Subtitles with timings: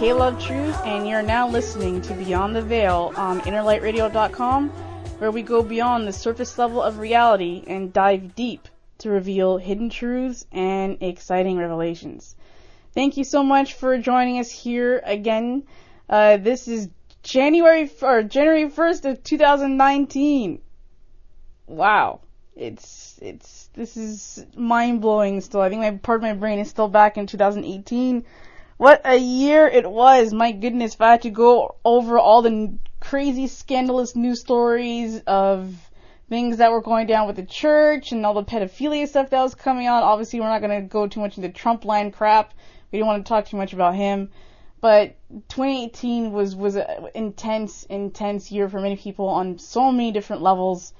[0.00, 0.08] listeners.
[0.08, 4.68] K Love Truth, and you're now listening to Beyond the Veil on InnerLightRadio.com,
[5.18, 9.90] where we go beyond the surface level of reality and dive deep to reveal hidden
[9.90, 12.36] truths and exciting revelations.
[12.94, 15.64] Thank you so much for joining us here again.
[16.08, 16.88] Uh, this is
[17.22, 20.60] January or January 1st of 2019.
[21.66, 22.20] Wow,
[22.56, 25.60] it's it's this is mind blowing still.
[25.60, 28.24] I think my part of my brain is still back in 2018.
[28.78, 30.32] What a year it was!
[30.32, 35.74] My goodness, if I had to go over all the crazy scandalous news stories of
[36.28, 39.56] things that were going down with the church and all the pedophilia stuff that was
[39.56, 40.04] coming out.
[40.04, 42.54] Obviously, we're not going to go too much into Trump line crap.
[42.92, 44.30] We don't want to talk too much about him.
[44.80, 45.16] But
[45.48, 50.92] 2018 was was an intense, intense year for many people on so many different levels.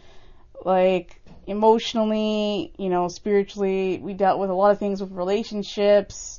[0.64, 4.00] Like emotionally, you know, spiritually.
[4.02, 6.37] We dealt with a lot of things with relationships,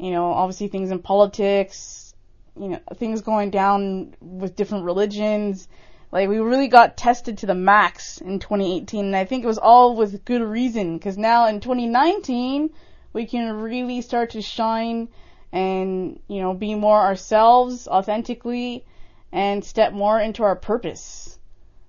[0.00, 2.14] you know, obviously things in politics,
[2.58, 5.68] you know, things going down with different religions.
[6.10, 9.58] Like we really got tested to the max in 2018 and I think it was
[9.58, 12.70] all with good reason because now in 2019
[13.12, 15.08] we can really start to shine
[15.52, 18.84] and, you know, be more ourselves authentically
[19.32, 21.38] and step more into our purpose.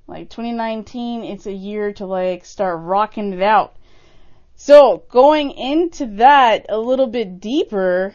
[0.06, 3.78] Like 2019, it's a year to like start rocking it out.
[4.64, 8.14] So going into that a little bit deeper,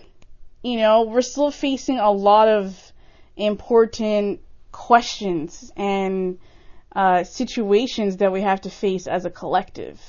[0.63, 2.93] you know, we're still facing a lot of
[3.37, 6.39] important questions and
[6.95, 10.01] uh, situations that we have to face as a collective.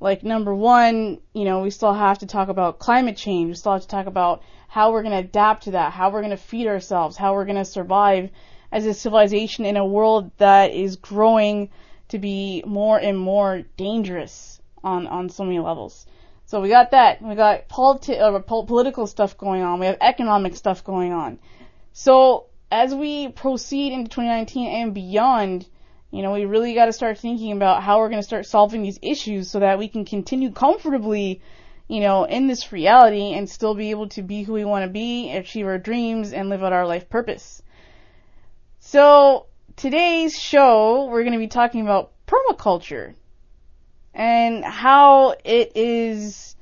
[0.00, 3.48] Like number one, you know, we still have to talk about climate change.
[3.48, 6.20] We still have to talk about how we're going to adapt to that, how we're
[6.20, 8.28] going to feed ourselves, how we're going to survive
[8.70, 11.70] as a civilization in a world that is growing
[12.08, 16.06] to be more and more dangerous on, on so many levels.
[16.46, 17.22] So we got that.
[17.22, 19.78] We got politi- uh, political stuff going on.
[19.78, 21.38] We have economic stuff going on.
[21.92, 25.68] So as we proceed into 2019 and beyond,
[26.10, 28.82] you know, we really got to start thinking about how we're going to start solving
[28.82, 31.40] these issues so that we can continue comfortably,
[31.86, 34.90] you know, in this reality and still be able to be who we want to
[34.90, 37.62] be, achieve our dreams, and live out our life purpose.
[38.80, 39.46] So
[39.76, 43.14] today's show, we're going to be talking about permaculture
[44.14, 46.56] and how it is,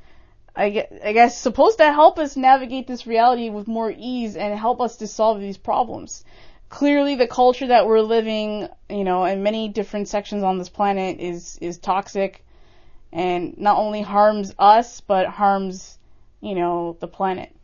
[0.54, 4.96] I guess, supposed to help us navigate this reality with more ease and help us
[4.96, 6.24] to solve these problems.
[6.68, 11.18] Clearly, the culture that we're living, you know, in many different sections on this planet
[11.18, 12.44] is is toxic,
[13.10, 15.98] and not only harms us but harms,
[16.42, 17.54] you know, the planet.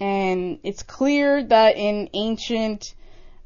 [0.00, 2.94] And it's clear that in ancient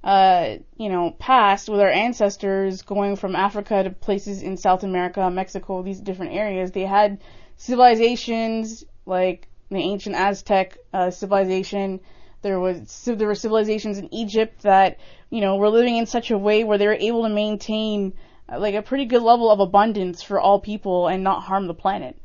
[0.07, 5.29] uh, you know, past with our ancestors going from Africa to places in South America,
[5.33, 7.19] Mexico, these different areas, they had
[7.57, 11.99] civilizations like the ancient Aztec uh, civilization.
[12.43, 16.39] There was there were civilizations in Egypt that you know were living in such a
[16.39, 18.13] way where they were able to maintain
[18.49, 21.75] uh, like a pretty good level of abundance for all people and not harm the
[21.75, 22.17] planet.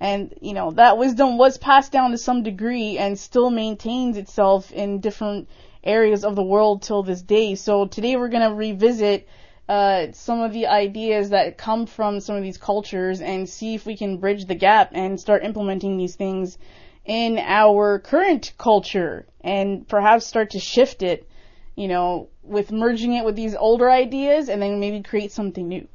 [0.00, 4.72] And you know that wisdom was passed down to some degree and still maintains itself
[4.72, 5.50] in different
[5.86, 7.54] areas of the world till this day.
[7.54, 9.28] So today we're going to revisit
[9.68, 13.86] uh, some of the ideas that come from some of these cultures and see if
[13.86, 16.58] we can bridge the gap and start implementing these things
[17.04, 21.28] in our current culture and perhaps start to shift it,
[21.74, 25.86] you know, with merging it with these older ideas and then maybe create something new.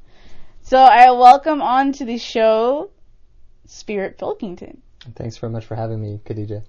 [0.63, 2.91] So I welcome on to the show
[3.65, 4.81] Spirit Pilkington.
[5.15, 6.63] Thanks very much for having me, Khadija.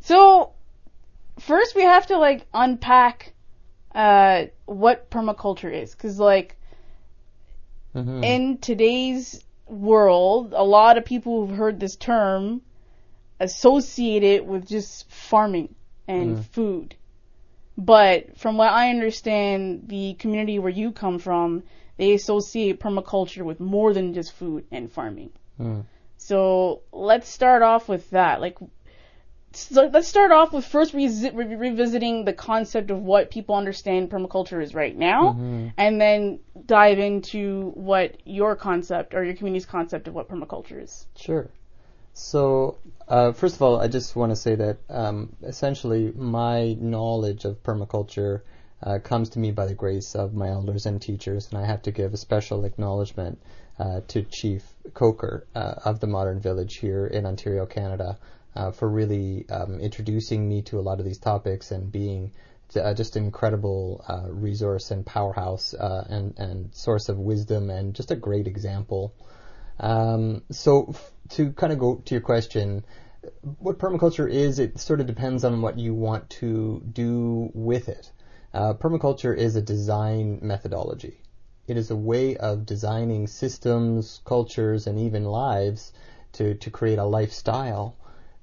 [0.00, 0.52] So
[1.38, 3.34] first we have to like unpack
[3.94, 6.56] uh, what permaculture is, because like
[7.94, 8.22] mm-hmm.
[8.22, 12.62] in today's world, a lot of people who've heard this term
[13.40, 15.74] associate it with just farming
[16.06, 16.44] and mm.
[16.44, 16.94] food.
[17.76, 21.62] But from what I understand, the community where you come from,
[21.96, 25.30] they associate permaculture with more than just food and farming.
[25.60, 25.84] Mm.
[26.16, 28.40] So let's start off with that.
[28.40, 28.58] Like,
[29.58, 34.10] so let's start off with first re- re- revisiting the concept of what people understand
[34.10, 35.68] permaculture is right now, mm-hmm.
[35.76, 41.06] and then dive into what your concept or your community's concept of what permaculture is.
[41.16, 41.48] Sure.
[42.14, 47.44] So, uh, first of all, I just want to say that um, essentially my knowledge
[47.44, 48.42] of permaculture
[48.82, 51.82] uh, comes to me by the grace of my elders and teachers, and I have
[51.82, 53.40] to give a special acknowledgement
[53.78, 54.64] uh, to Chief
[54.94, 58.18] Coker uh, of the Modern Village here in Ontario, Canada
[58.54, 62.32] uh, for really um, introducing me to a lot of these topics and being
[62.76, 67.94] uh, just an incredible uh, resource and powerhouse uh, and, and source of wisdom and
[67.94, 69.14] just a great example.
[69.80, 72.84] Um, so f- to kind of go to your question,
[73.58, 78.10] what permaculture is, it sort of depends on what you want to do with it.
[78.52, 81.20] Uh, permaculture is a design methodology.
[81.66, 85.92] It is a way of designing systems, cultures, and even lives
[86.32, 87.96] to, to create a lifestyle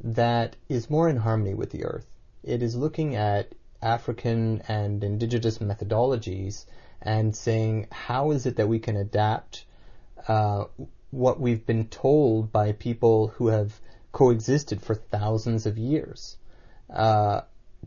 [0.03, 2.07] that is more in harmony with the earth.
[2.44, 6.65] It is looking at African and indigenous methodologies
[7.01, 9.65] and saying, how is it that we can adapt
[10.27, 10.65] uh,
[11.12, 13.80] what we've been told by people who have
[14.12, 16.38] coexisted for thousands of years
[16.89, 17.41] uh,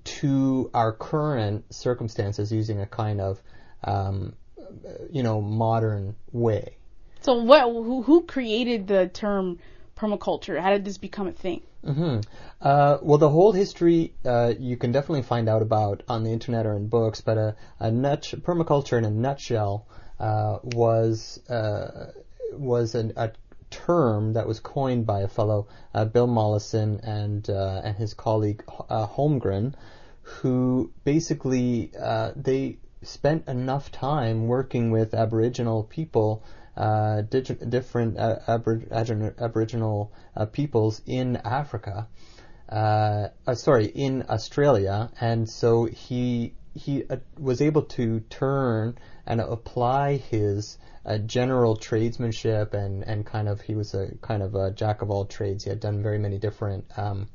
[0.04, 3.42] to our current circumstances using a kind of
[3.84, 4.34] um,
[5.10, 6.76] you know modern way.
[7.20, 7.62] So what?
[7.62, 9.58] Who, who created the term
[9.98, 10.60] permaculture?
[10.60, 11.62] How did this become a thing?
[11.84, 12.20] Mm-hmm.
[12.60, 16.66] Uh, well, the whole history uh, you can definitely find out about on the internet
[16.66, 19.86] or in books, but a, a nut, permaculture in a nutshell
[20.18, 22.12] uh, was uh,
[22.52, 23.30] was an, a
[23.70, 28.64] term that was coined by a fellow, uh, Bill Mollison, and uh, and his colleague
[28.66, 29.74] Holmgren,
[30.22, 31.92] who basically
[32.34, 36.42] they spent enough time working with Aboriginal people
[36.78, 42.06] uh, different uh, Aboriginal, uh, peoples in Africa.
[42.68, 47.02] Uh, uh, sorry, in Australia, and so he he
[47.36, 48.96] was able to turn
[49.26, 50.78] and apply his
[51.26, 55.24] general tradesmanship and and kind of he was a kind of a jack of all
[55.24, 55.64] trades.
[55.64, 57.28] He had done very many different um,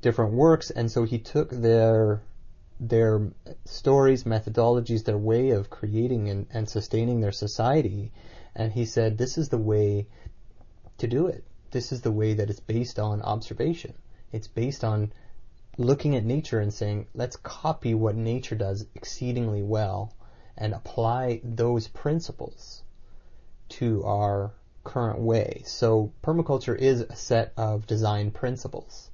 [0.00, 2.22] different works, and so he took their
[2.80, 3.30] their
[3.66, 8.10] stories, methodologies, their way of creating and, and sustaining their society,
[8.60, 10.06] and he said, this is the way
[10.98, 11.44] to do it.
[11.70, 13.94] This is the way that it's based on observation.
[14.32, 15.14] It's based on
[15.78, 20.12] looking at nature and saying, let's copy what nature does exceedingly well
[20.58, 22.82] and apply those principles
[23.70, 24.52] to our
[24.84, 25.62] current way.
[25.64, 29.10] So permaculture is a set of design principles.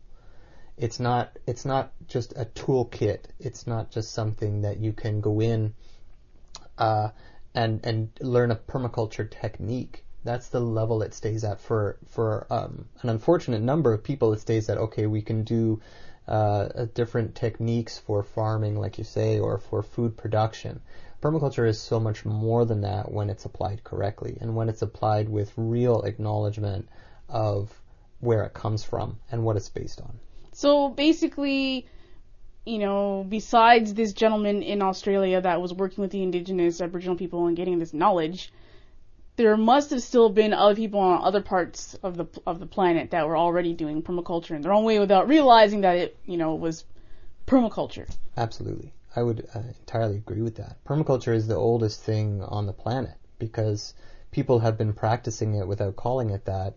[0.77, 3.27] It's not it's not just a toolkit.
[3.39, 5.73] It's not just something that you can go in
[6.79, 7.11] uh,
[7.57, 10.05] and and learn a permaculture technique.
[10.23, 14.33] That's the level it stays at for for um, an unfortunate number of people.
[14.33, 15.81] It stays at okay, we can do
[16.29, 20.81] uh, different techniques for farming, like you say, or for food production.
[21.23, 25.29] Permaculture is so much more than that when it's applied correctly and when it's applied
[25.29, 26.89] with real acknowledgement
[27.29, 27.73] of
[28.21, 30.19] where it comes from and what it's based on.
[30.53, 31.87] So basically,
[32.67, 37.47] you know, besides this gentleman in Australia that was working with the indigenous Aboriginal people
[37.47, 38.53] and getting this knowledge,
[39.37, 43.11] there must have still been other people on other parts of the of the planet
[43.11, 46.57] that were already doing permaculture in their own way without realizing that it, you know,
[46.57, 46.85] was
[47.47, 48.11] permaculture.
[48.37, 48.93] Absolutely.
[49.15, 50.85] I would uh, entirely agree with that.
[50.85, 53.95] Permaculture is the oldest thing on the planet because
[54.33, 56.75] people have been practicing it without calling it that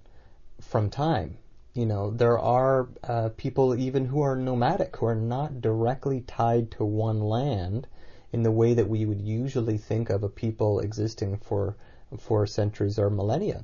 [0.62, 1.38] from time
[1.80, 6.72] you know, there are uh, people even who are nomadic, who are not directly tied
[6.72, 7.88] to one land
[8.34, 11.78] in the way that we would usually think of a people existing for
[12.18, 13.64] for centuries or millennia.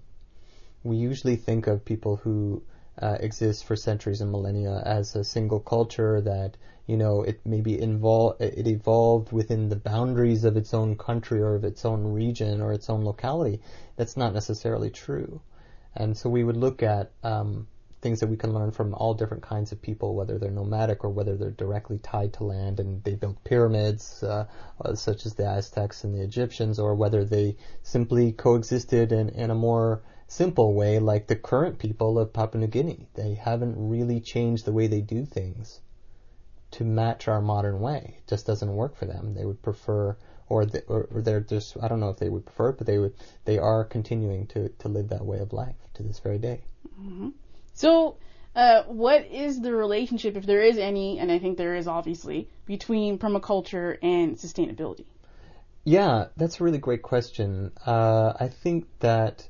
[0.81, 2.63] We usually think of people who
[3.01, 6.55] uh, exist for centuries and millennia as a single culture that
[6.87, 11.55] you know it maybe involve it evolved within the boundaries of its own country or
[11.55, 13.59] of its own region or its own locality.
[13.97, 15.41] That's not necessarily true,
[15.93, 17.67] and so we would look at um,
[18.05, 21.09] things that we can learn from all different kinds of people, whether they're nomadic or
[21.09, 24.45] whether they're directly tied to land and they built pyramids, uh,
[24.79, 29.49] uh, such as the Aztecs and the Egyptians, or whether they simply coexisted in, in
[29.49, 33.07] a more simple way, like the current people of Papua New Guinea.
[33.15, 35.79] They haven't really changed the way they do things
[36.71, 38.17] to match our modern way.
[38.19, 39.33] It just doesn't work for them.
[39.33, 40.15] They would prefer
[40.47, 43.15] or, or they're just I don't know if they would prefer it, but they would
[43.45, 46.61] they are continuing to, to live that way of life to this very day.
[47.01, 47.29] Mm-hmm.
[47.75, 48.15] So,
[48.55, 52.49] uh, what is the relationship, if there is any, and I think there is obviously,
[52.65, 55.05] between permaculture and sustainability?
[55.83, 57.71] Yeah, that's a really great question.
[57.85, 59.47] Uh, I think that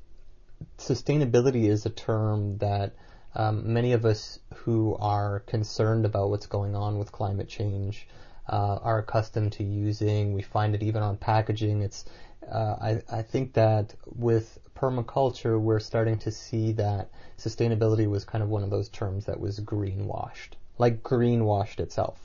[0.80, 2.96] sustainability is a term that
[3.36, 8.08] um, many of us who are concerned about what's going on with climate change
[8.50, 10.34] uh, are accustomed to using.
[10.34, 11.84] We find it even on packaging.
[11.84, 12.06] It's
[12.52, 18.44] uh, I, I think that with permaculture, we're starting to see that sustainability was kind
[18.44, 22.20] of one of those terms that was greenwashed, like greenwashed itself,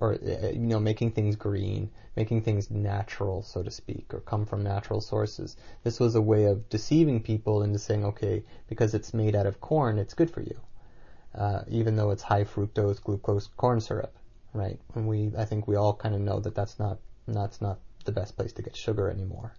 [0.00, 4.44] or uh, you know, making things green, making things natural, so to speak, or come
[4.44, 5.56] from natural sources.
[5.82, 9.60] This was a way of deceiving people into saying, okay, because it's made out of
[9.60, 10.60] corn, it's good for you,
[11.34, 14.14] uh, even though it's high fructose glucose corn syrup,
[14.52, 14.78] right?
[14.94, 18.12] And we, I think we all kind of know that that's not that's not the
[18.12, 19.54] best place to get sugar anymore.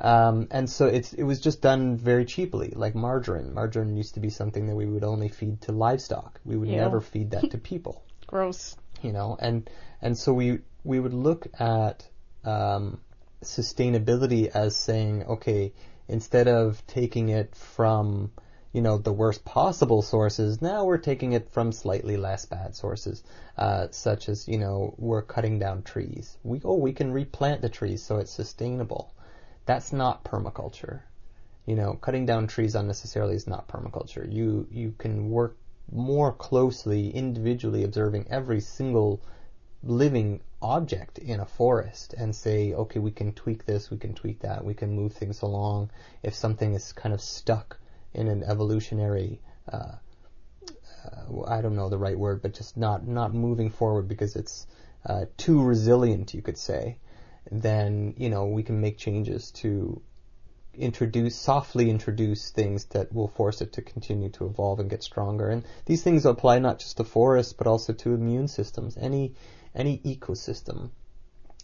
[0.00, 3.52] Um, and so it's it was just done very cheaply, like margarine.
[3.52, 6.40] Margarine used to be something that we would only feed to livestock.
[6.44, 8.02] We would never feed that to people.
[8.26, 8.76] Gross.
[9.02, 9.68] You know, and
[10.00, 12.08] and so we we would look at
[12.44, 13.00] um,
[13.44, 15.72] sustainability as saying, okay,
[16.08, 18.30] instead of taking it from
[18.72, 23.22] you know the worst possible sources, now we're taking it from slightly less bad sources,
[23.58, 26.38] uh, such as you know we're cutting down trees.
[26.42, 29.12] We oh we can replant the trees so it's sustainable.
[29.66, 31.02] That's not permaculture.
[31.66, 34.30] You know, cutting down trees unnecessarily is not permaculture.
[34.30, 35.56] You you can work
[35.92, 39.20] more closely, individually observing every single
[39.82, 44.40] living object in a forest and say, okay, we can tweak this, we can tweak
[44.40, 45.90] that, we can move things along.
[46.22, 47.78] If something is kind of stuck
[48.12, 49.40] in an evolutionary,
[49.72, 49.92] uh,
[51.04, 54.66] uh, I don't know the right word, but just not not moving forward because it's
[55.06, 56.98] uh, too resilient, you could say,
[57.50, 60.00] then you know we can make changes to
[60.74, 65.48] introduce softly introduce things that will force it to continue to evolve and get stronger.
[65.48, 68.96] And these things apply not just to forests but also to immune systems.
[68.96, 69.34] Any
[69.74, 70.90] any ecosystem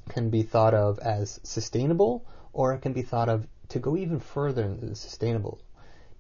[0.09, 4.21] can be thought of as sustainable or it can be thought of to go even
[4.21, 5.61] further than sustainable.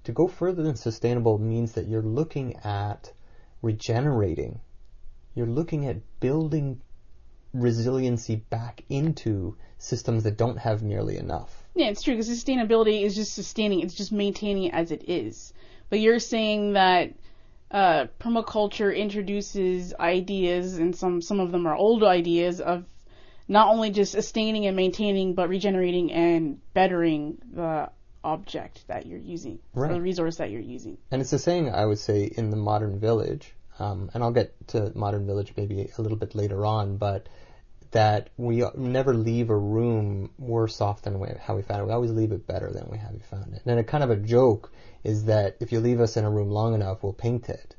[0.04, 3.12] To go further than sustainable means that you're looking at
[3.62, 4.60] regenerating.
[5.34, 6.80] You're looking at building
[7.60, 11.62] resiliency back into systems that don't have nearly enough.
[11.74, 13.80] Yeah, it's true because sustainability is just sustaining.
[13.80, 15.52] It's just maintaining it as it is.
[15.90, 17.12] But you're saying that
[17.70, 22.84] uh, permaculture introduces ideas, and some some of them are old ideas of
[23.48, 27.90] not only just sustaining and maintaining, but regenerating and bettering the
[28.24, 29.92] object that you're using, Right.
[29.92, 30.98] the resource that you're using.
[31.12, 34.52] And it's the same, I would say in the modern village, um, and I'll get
[34.68, 37.28] to modern village maybe a little bit later on, but
[37.96, 41.86] that we never leave a room worse off than we, how we found it.
[41.86, 43.62] We always leave it better than we have found it.
[43.64, 44.70] And a kind of a joke
[45.02, 47.74] is that if you leave us in a room long enough, we'll paint it.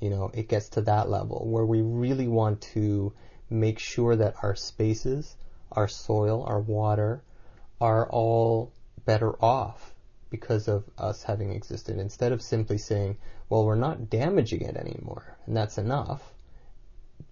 [0.00, 3.12] You know, it gets to that level where we really want to
[3.48, 5.36] make sure that our spaces,
[5.70, 7.22] our soil, our water
[7.80, 8.72] are all
[9.04, 9.94] better off
[10.30, 15.38] because of us having existed instead of simply saying, well, we're not damaging it anymore
[15.46, 16.32] and that's enough.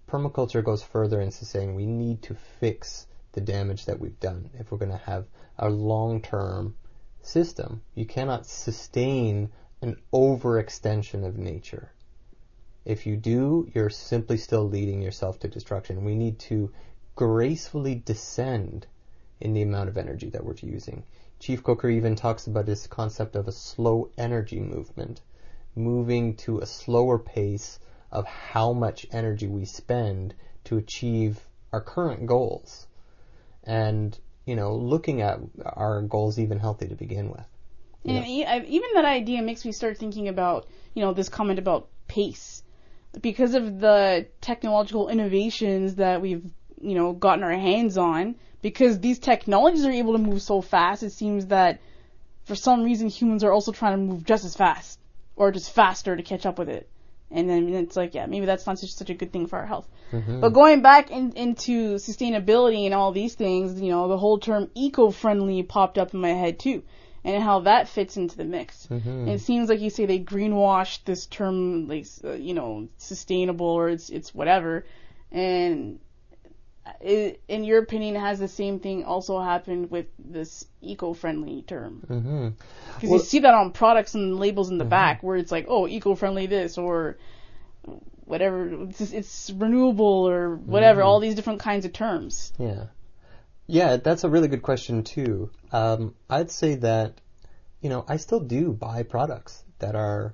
[0.09, 4.71] Permaculture goes further into saying we need to fix the damage that we've done if
[4.71, 5.27] we're going to have
[5.59, 6.75] a long-term
[7.21, 7.83] system.
[7.93, 9.51] You cannot sustain
[9.81, 11.91] an overextension of nature.
[12.85, 16.03] If you do, you're simply still leading yourself to destruction.
[16.03, 16.71] We need to
[17.15, 18.87] gracefully descend
[19.39, 21.03] in the amount of energy that we're using.
[21.39, 25.21] Chief Coker even talks about this concept of a slow energy movement,
[25.75, 27.79] moving to a slower pace
[28.11, 30.33] of how much energy we spend
[30.65, 32.87] to achieve our current goals.
[33.63, 37.45] And, you know, looking at our goals even healthy to begin with.
[38.05, 41.87] And I- even that idea makes me start thinking about, you know, this comment about
[42.07, 42.63] pace.
[43.21, 46.49] Because of the technological innovations that we've,
[46.81, 51.03] you know, gotten our hands on, because these technologies are able to move so fast,
[51.03, 51.79] it seems that
[52.43, 54.99] for some reason humans are also trying to move just as fast
[55.35, 56.89] or just faster to catch up with it.
[57.31, 59.65] And then it's like, yeah, maybe that's not such, such a good thing for our
[59.65, 59.87] health.
[60.11, 60.41] Mhm.
[60.41, 64.69] But going back in, into sustainability and all these things, you know, the whole term
[64.73, 66.81] eco-friendly popped up in my head too,
[67.23, 68.87] and how that fits into the mix.
[68.87, 69.27] Mhm.
[69.27, 73.89] It seems like you say they greenwashed this term, like uh, you know, sustainable or
[73.89, 74.85] it's it's whatever,
[75.31, 75.99] and
[77.01, 82.01] in your opinion, has the same thing also happened with this eco-friendly term?
[82.09, 82.53] Mhm.
[82.95, 85.65] Because Well- you see that on products and labels in the back where it's like,
[85.67, 87.17] oh, eco-friendly this or
[88.25, 92.53] whatever, it's, it's renewable or whatever, all these different kinds of terms.
[92.59, 92.85] Yeah.
[93.67, 95.51] Yeah, that's a really good question too.
[95.71, 97.13] Um, I'd say that,
[97.81, 100.33] you know, I still do buy products that are,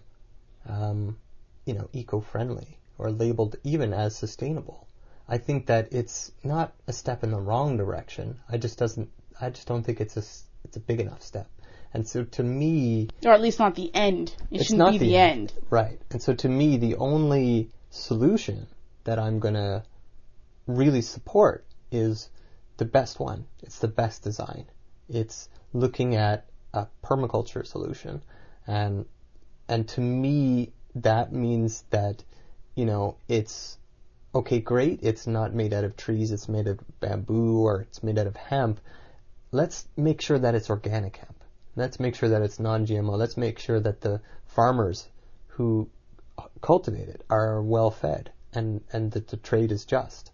[0.68, 1.18] um,
[1.66, 4.85] you know, eco-friendly or labeled even as sustainable.
[5.28, 8.40] I think that it's not a step in the wrong direction.
[8.50, 10.24] I just doesn't, I just don't think it's a,
[10.64, 11.50] it's a big enough step.
[11.94, 14.36] And so to me, Or at least not the end.
[14.52, 15.54] It It's shouldn't be the the end.
[15.70, 16.00] Right.
[16.12, 18.68] And so to me, the only solution
[19.06, 19.84] that I'm going to
[20.68, 22.30] really support is
[22.78, 23.46] the best one.
[23.64, 24.66] It's the best design.
[25.08, 28.22] It's looking at a permaculture solution.
[28.68, 29.06] And,
[29.70, 32.24] and to me, that means that,
[32.76, 33.78] you know, it's,
[34.36, 38.20] okay, great, it's not made out of trees, it's made of bamboo or it's made
[38.20, 38.80] out of hemp.
[39.52, 41.44] Let's make sure that it's organic hemp.
[41.76, 43.18] Let's make sure that it's non-GMO.
[43.18, 45.08] Let's make sure that the farmers
[45.48, 45.90] who
[46.62, 50.32] cultivate it are well fed and, and that the trade is just.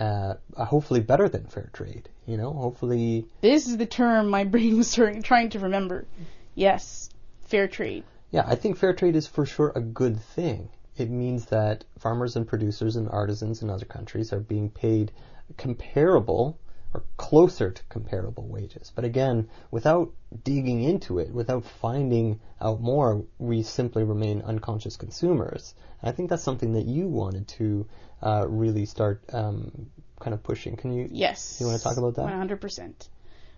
[0.00, 2.08] uh, hopefully better than fair trade.
[2.26, 3.26] You know, hopefully.
[3.40, 6.06] This is the term my brain was trying to remember.
[6.54, 7.10] Yes,
[7.46, 8.04] fair trade.
[8.30, 10.70] Yeah, I think fair trade is for sure a good thing.
[10.96, 15.12] It means that farmers and producers and artisans in other countries are being paid
[15.56, 16.58] comparable
[16.94, 18.92] or closer to comparable wages.
[18.94, 20.12] But again, without
[20.44, 25.74] digging into it, without finding out more, we simply remain unconscious consumers.
[26.02, 27.86] And I think that's something that you wanted to
[28.22, 30.76] uh, really start um, kind of pushing.
[30.76, 31.08] Can you?
[31.10, 31.56] Yes.
[31.58, 32.22] You want to talk about that?
[32.22, 33.08] One hundred percent.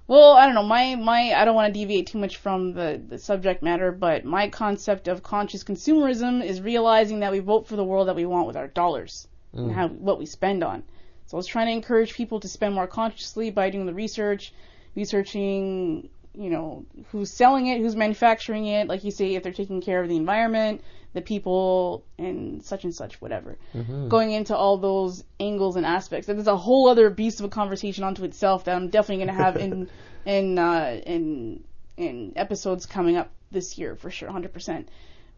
[0.07, 0.63] Well, I don't know.
[0.63, 4.25] My my I don't want to deviate too much from the the subject matter, but
[4.25, 8.27] my concept of conscious consumerism is realizing that we vote for the world that we
[8.27, 9.61] want with our dollars mm.
[9.61, 10.83] and how what we spend on.
[11.27, 14.53] So I was trying to encourage people to spend more consciously by doing the research,
[14.95, 19.81] researching, you know, who's selling it, who's manufacturing it, like you say, if they're taking
[19.81, 20.83] care of the environment,
[21.15, 23.57] the people, and such and such, whatever.
[23.75, 24.09] Mm-hmm.
[24.09, 26.29] Going into all those angles and aspects.
[26.29, 29.37] And there's a whole other beast of a conversation onto itself that I'm definitely going
[29.37, 29.89] to have in,
[30.27, 31.65] in, uh, in,
[31.97, 34.87] in episodes coming up this year for sure, 100%.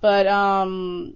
[0.00, 1.14] But, um,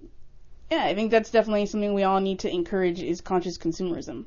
[0.69, 4.25] yeah, I think that's definitely something we all need to encourage is conscious consumerism.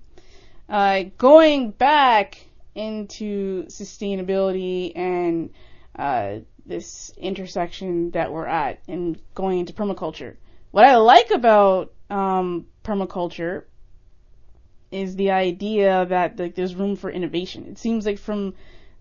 [0.69, 5.51] Uh, going back into sustainability and
[5.97, 10.37] uh, this intersection that we're at and going into permaculture.
[10.71, 13.65] What I like about um, permaculture
[14.91, 17.67] is the idea that like, there's room for innovation.
[17.67, 18.55] It seems like from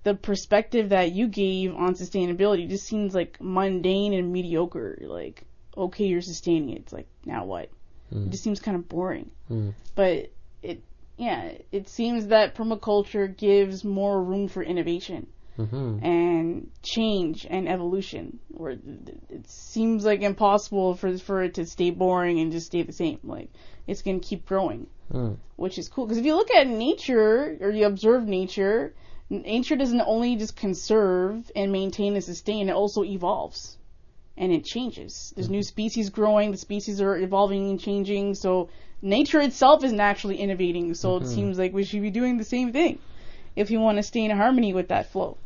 [0.04, 4.98] the perspective that you gave on sustainability, it just seems like mundane and mediocre.
[5.02, 5.44] Like,
[5.76, 6.80] okay, you're sustaining it.
[6.80, 7.70] It's like, now what?
[8.14, 8.28] Mm.
[8.28, 9.32] It just seems kind of boring.
[9.50, 9.74] Mm.
[9.96, 10.84] But it
[11.18, 16.04] yeah, it seems that permaculture gives more room for innovation mm-hmm.
[16.04, 18.40] and change and evolution.
[18.50, 22.94] Where it seems like impossible for for it to stay boring and just stay the
[22.94, 23.20] same.
[23.24, 23.50] Like
[23.88, 25.38] it's going to keep growing, mm.
[25.56, 26.06] which is cool.
[26.06, 28.94] Because if you look at nature or you observe nature,
[29.30, 33.78] nature doesn't only just conserve and maintain and sustain; it also evolves
[34.38, 35.34] and it changes.
[35.36, 35.56] There's mm-hmm.
[35.56, 36.52] new species growing.
[36.52, 38.36] The species are evolving and changing.
[38.36, 38.70] So
[39.02, 41.26] nature itself is naturally innovating, so mm-hmm.
[41.26, 43.00] it seems like we should be doing the same thing
[43.56, 45.38] if you want to stay in harmony with that flow.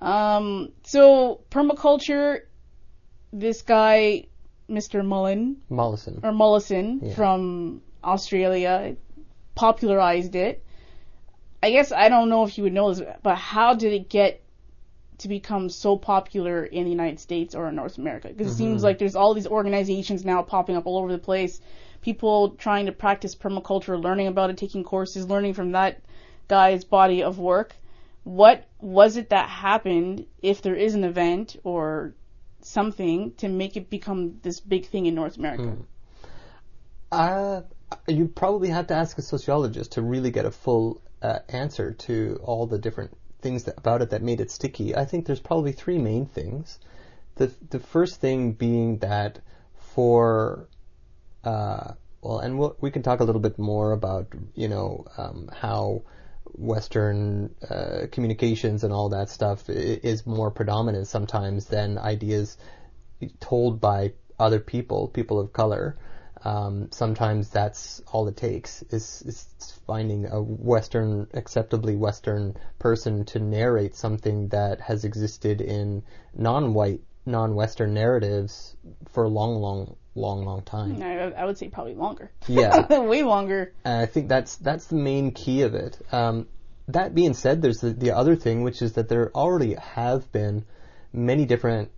[0.00, 2.42] Um, so permaculture,
[3.32, 4.26] this guy,
[4.68, 5.04] Mr.
[5.04, 7.14] Mullen, Mollison, or Mollison yeah.
[7.14, 8.96] from Australia,
[9.54, 10.64] popularized it.
[11.62, 14.42] I guess I don't know if you would know this, but how did it get
[15.18, 18.28] to become so popular in the United States or in North America?
[18.28, 18.54] Because mm-hmm.
[18.54, 21.60] it seems like there's all these organizations now popping up all over the place
[22.00, 26.00] people trying to practice permaculture, learning about it, taking courses, learning from that
[26.48, 27.74] guy's body of work.
[28.28, 32.12] What was it that happened, if there is an event or
[32.60, 35.62] something, to make it become this big thing in North America?
[35.62, 35.82] Hmm.
[37.10, 37.62] Uh,
[38.06, 42.38] you probably have to ask a sociologist to really get a full uh, answer to
[42.42, 44.94] all the different things that, about it that made it sticky.
[44.94, 46.78] I think there's probably three main things.
[47.36, 49.40] The the first thing being that
[49.94, 50.68] for
[51.44, 55.48] uh, well, and we'll, we can talk a little bit more about you know um,
[55.50, 56.02] how
[56.54, 62.56] Western uh, communications and all that stuff is more predominant sometimes than ideas
[63.40, 65.96] told by other people, people of color.
[66.44, 69.46] Um, sometimes that's all it takes is, is,
[69.86, 76.02] finding a Western, acceptably Western person to narrate something that has existed in
[76.34, 78.76] non-white, non-Western narratives
[79.08, 81.02] for a long, long long, long time.
[81.02, 82.30] I, I would say probably longer.
[82.46, 83.72] Yeah, way longer.
[83.84, 85.98] And I think that's that's the main key of it.
[86.12, 86.46] Um,
[86.88, 90.64] that being said, there's the, the other thing, which is that there already have been
[91.12, 91.90] many different,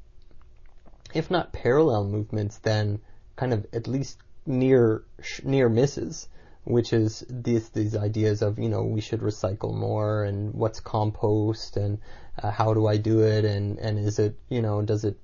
[1.15, 3.01] if not parallel movements, then
[3.37, 5.05] kind of at least near
[5.45, 6.29] near misses,
[6.65, 11.77] which is these these ideas of you know we should recycle more and what's compost
[11.77, 11.99] and
[12.43, 15.17] uh, how do I do it and and is it you know does it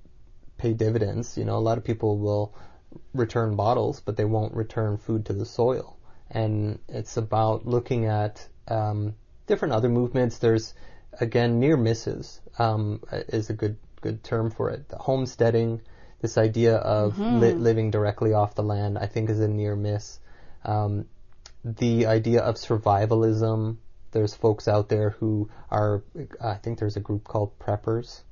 [0.58, 1.36] pay dividends?
[1.36, 2.54] You know, a lot of people will
[3.14, 5.98] return bottles, but they won't return food to the soil.
[6.30, 9.14] And it's about looking at um,
[9.46, 10.38] different other movements.
[10.38, 10.74] There's
[11.20, 14.88] again near misses um, is a good good term for it.
[14.88, 15.82] The homesteading,
[16.20, 17.40] this idea of mm-hmm.
[17.40, 20.18] li- living directly off the land, I think is a near miss.
[20.64, 21.06] Um,
[21.64, 23.78] the idea of survivalism.
[24.12, 26.02] There's folks out there who are,
[26.40, 28.22] I think there's a group called preppers,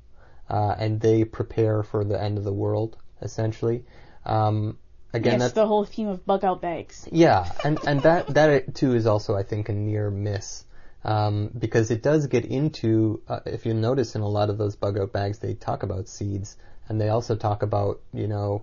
[0.48, 3.84] uh, and they prepare for the end of the world essentially.
[4.26, 4.78] Um,
[5.12, 7.08] again, yes, the whole theme of bug out bags.
[7.10, 10.64] Yeah, and and that that too is also I think a near miss.
[11.04, 14.74] Um, because it does get into, uh, if you notice in a lot of those
[14.74, 16.56] bug out bags, they talk about seeds,
[16.88, 18.62] and they also talk about, you know,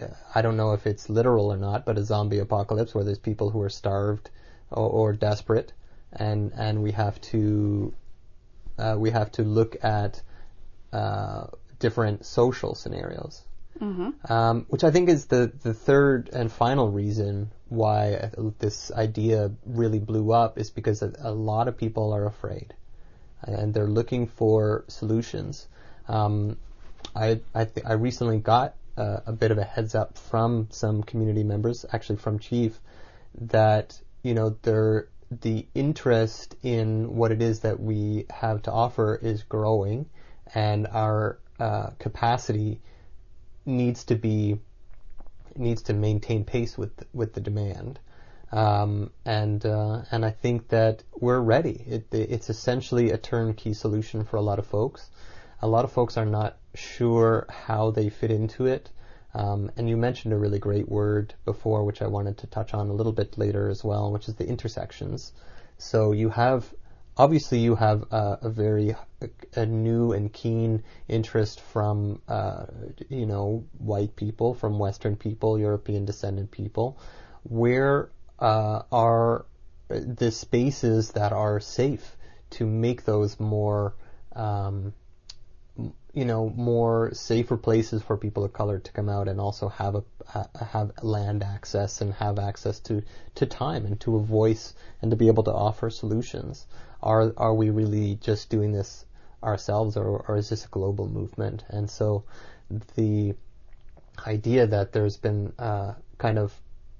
[0.00, 3.20] uh, I don't know if it's literal or not, but a zombie apocalypse where there's
[3.20, 4.28] people who are starved
[4.70, 5.72] or, or desperate,
[6.12, 7.94] and and we have to
[8.78, 10.20] uh, we have to look at
[10.92, 11.46] uh,
[11.78, 13.42] different social scenarios.
[13.80, 14.32] Mm-hmm.
[14.32, 19.98] Um, which I think is the, the third and final reason why this idea really
[19.98, 22.74] blew up is because a, a lot of people are afraid
[23.42, 25.66] and they're looking for solutions.
[26.08, 26.56] Um,
[27.14, 31.02] I I, th- I recently got uh, a bit of a heads up from some
[31.02, 32.78] community members, actually from Chief,
[33.40, 39.18] that you know they're the interest in what it is that we have to offer
[39.20, 40.06] is growing,
[40.54, 42.80] and our uh, capacity
[43.66, 44.58] needs to be
[45.56, 47.98] needs to maintain pace with with the demand.
[48.52, 51.84] Um, and uh, and I think that we're ready.
[51.88, 55.10] It, it's essentially a turnkey solution for a lot of folks.
[55.60, 58.90] A lot of folks are not sure how they fit into it.
[59.34, 62.88] Um, and you mentioned a really great word before, which I wanted to touch on
[62.88, 65.32] a little bit later as well, which is the intersections.
[65.76, 66.72] So you have
[67.16, 68.94] obviously you have a, a very
[69.54, 72.66] a, new and keen interest from uh,
[73.08, 76.98] you know white people, from Western people, European descendant people.
[77.44, 79.46] Where uh, are
[79.88, 82.16] the spaces that are safe
[82.50, 83.94] to make those more
[84.34, 84.92] um,
[86.12, 89.94] you know more safer places for people of color to come out and also have
[89.94, 90.04] a
[90.64, 93.02] have land access and have access to
[93.34, 96.66] to time and to a voice and to be able to offer solutions
[97.02, 99.04] are are we really just doing this
[99.42, 102.24] ourselves or, or is this a global movement and so
[102.96, 103.34] the
[104.26, 106.52] idea that there's been uh, kind of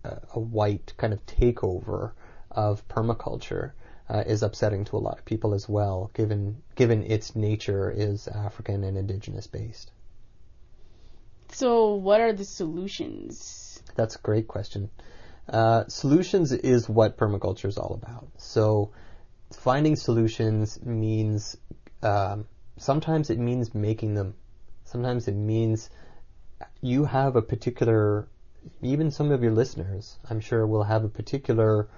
[0.05, 2.13] a, a white kind of takeover
[2.51, 3.73] of permaculture
[4.09, 8.29] uh, is upsetting to a lot of people as well, given given its nature is
[8.29, 9.91] African and indigenous based.
[11.53, 13.83] So, what are the solutions?
[13.95, 14.91] That's a great question.
[15.49, 18.29] Uh, solutions is what permaculture is all about.
[18.37, 18.91] So,
[19.53, 21.57] finding solutions means
[22.03, 24.35] um, sometimes it means making them.
[24.85, 25.91] Sometimes it means
[26.81, 28.29] you have a particular,
[28.83, 31.89] even some of your listeners, I'm sure, will have a particular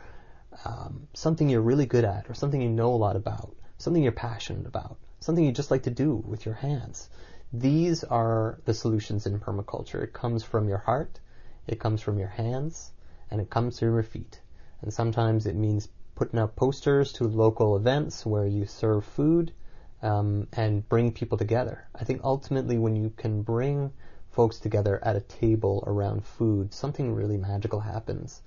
[0.64, 4.12] um, something you're really good at, or something you know a lot about, something you're
[4.12, 7.08] passionate about, something you just like to do with your hands.
[7.52, 10.02] These are the solutions in permaculture.
[10.02, 11.20] It comes from your heart,
[11.66, 12.92] it comes from your hands,
[13.30, 14.40] and it comes through your feet.
[14.82, 19.52] And sometimes it means putting up posters to local events where you serve food
[20.02, 21.86] um, and bring people together.
[21.94, 23.92] I think ultimately when you can bring
[24.32, 28.42] folks together at a table around food, something really magical happens.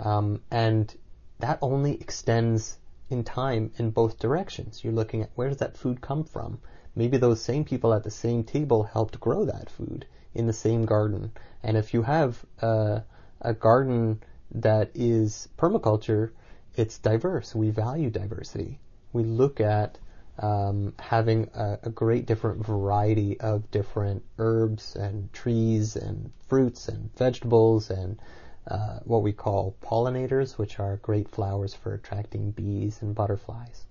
[0.00, 0.92] Um, and
[1.38, 2.76] that only extends
[3.08, 4.82] in time in both directions.
[4.82, 6.58] You're looking at where does that food come from?
[6.96, 10.86] Maybe those same people at the same table helped grow that food in the same
[10.86, 11.30] garden.
[11.62, 12.98] And if you have uh,
[13.40, 16.32] a garden that is permaculture,
[16.74, 17.54] it's diverse.
[17.54, 18.78] We value diversity.
[19.12, 19.98] We look at
[20.38, 27.14] um, having a, a, great different variety of different herbs and trees and fruits and
[27.16, 28.18] vegetables and
[28.66, 33.84] uh, what we call pollinators, which are great flowers for attracting bees and butterflies.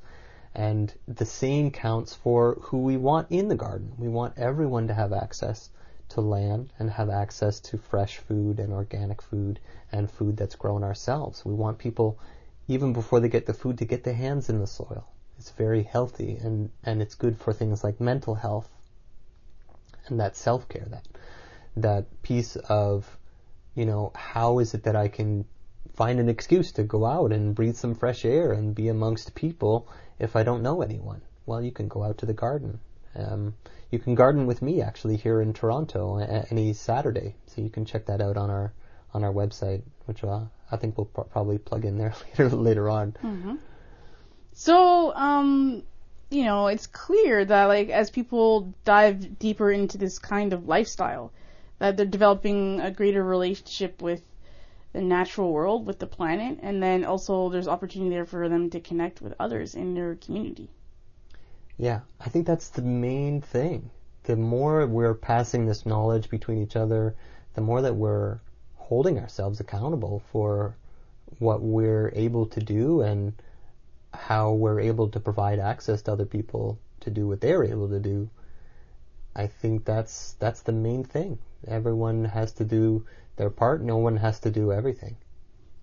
[0.56, 3.94] And the same counts for who we want in the garden.
[3.98, 5.70] We want everyone to have access
[6.10, 9.60] to land and have access to fresh food and organic food
[9.92, 11.46] and food that's grown ourselves.
[11.46, 12.18] We want people,
[12.68, 15.08] even before they get the food, to get their hands in the soil.
[15.38, 18.70] It's very healthy and, and it's good for things like mental health
[20.08, 21.08] and that self care, that
[21.76, 23.18] that piece of
[23.76, 25.46] you know, how is it that I can
[25.94, 29.88] find an excuse to go out and breathe some fresh air and be amongst people
[30.20, 31.22] if I don't know anyone?
[31.46, 32.80] Well, you can go out to the garden.
[33.16, 33.56] Um,
[33.90, 36.18] you can garden with me actually here in Toronto
[36.50, 38.74] any Saturday, so you can check that out on our
[39.14, 43.12] on our website, which uh, I think we'll probably plug in there later later on.
[43.24, 43.56] Mm-hmm.
[44.54, 45.84] So, um,
[46.30, 51.32] you know, it's clear that like as people dive deeper into this kind of lifestyle,
[51.80, 54.22] that they're developing a greater relationship with
[54.94, 58.80] the natural world, with the planet, and then also there's opportunity there for them to
[58.80, 60.70] connect with others in their community.
[61.78, 63.90] Yeah, I think that's the main thing.
[64.24, 67.16] The more we're passing this knowledge between each other,
[67.56, 68.40] the more that we're
[68.92, 70.76] holding ourselves accountable for
[71.40, 73.32] what we're able to do and
[74.14, 78.02] how we're able to provide access to other people to do what they're able to
[78.02, 78.30] do.
[79.34, 81.40] I think that's that's the main thing.
[81.66, 83.06] Everyone has to do
[83.38, 83.82] their part.
[83.82, 85.16] No one has to do everything.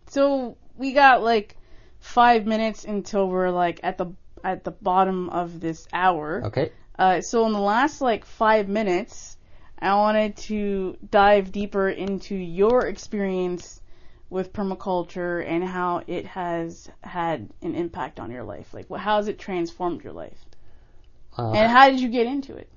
[0.08, 1.56] So we got like
[2.00, 4.08] five minutes until we're like at the
[4.44, 6.42] at the bottom of this hour.
[6.44, 6.72] Okay.
[6.98, 9.37] Uh, so in the last like five minutes,
[9.80, 13.80] I wanted to dive deeper into your experience
[14.30, 18.74] with permaculture and how it has had an impact on your life?
[18.74, 20.38] Like, how has it transformed your life?
[21.36, 22.68] Uh, and how did you get into it?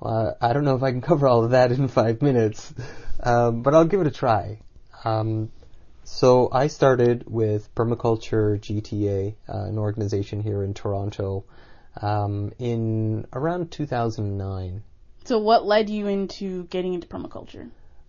[0.00, 2.72] Well, I don't know if I can cover all of that in five minutes,
[3.22, 4.60] um, but I'll give it a try.
[5.04, 5.50] Um,
[6.04, 11.44] so I started with Permaculture GTA, uh, an organization here in Toronto,
[12.00, 14.82] um, in around 2009.
[15.28, 17.68] So what led you into getting into permaculture?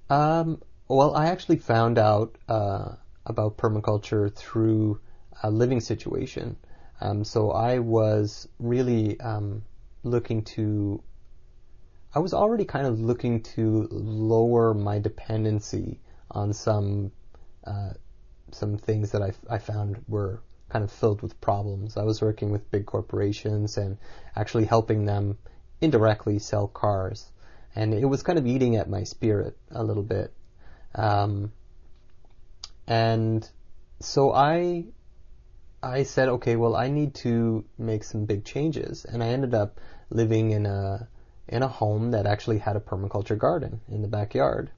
[0.09, 2.93] Um, well, I actually found out uh,
[3.25, 5.01] about permaculture through
[5.43, 6.55] a living situation.
[7.01, 9.63] Um, so I was really um,
[10.03, 11.03] looking to.
[12.15, 15.99] I was already kind of looking to lower my dependency
[16.31, 17.11] on some
[17.65, 17.95] uh,
[18.51, 21.97] some things that I, I found were kind of filled with problems.
[21.97, 23.97] I was working with big corporations and
[24.37, 25.37] actually helping them
[25.81, 27.31] indirectly sell cars,
[27.75, 30.33] and it was kind of eating at my spirit a little bit.
[30.95, 31.51] Um,
[32.87, 33.47] and
[33.99, 34.85] so I
[35.81, 39.79] I said, okay, well, I need to make some big changes, and I ended up
[40.09, 41.07] living in a
[41.47, 44.71] in a home that actually had a permaculture garden in the backyard.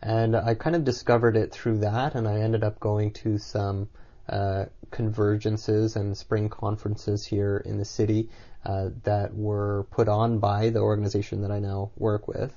[0.00, 3.88] And I kind of discovered it through that, and I ended up going to some
[4.28, 8.28] uh, convergences and spring conferences here in the city
[8.64, 12.52] uh, that were put on by the organization that I now work with,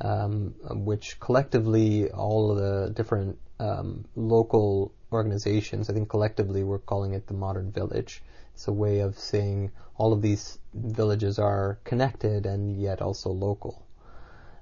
[0.00, 7.14] um, which collectively all of the different um, local organizations, I think collectively we're calling
[7.14, 8.22] it the modern village.
[8.54, 13.86] It's a way of saying all of these villages are connected and yet also local.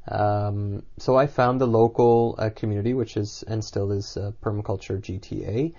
[0.09, 5.01] Um, so I found the local uh, community, which is and still is uh, Permaculture
[5.01, 5.75] GTA,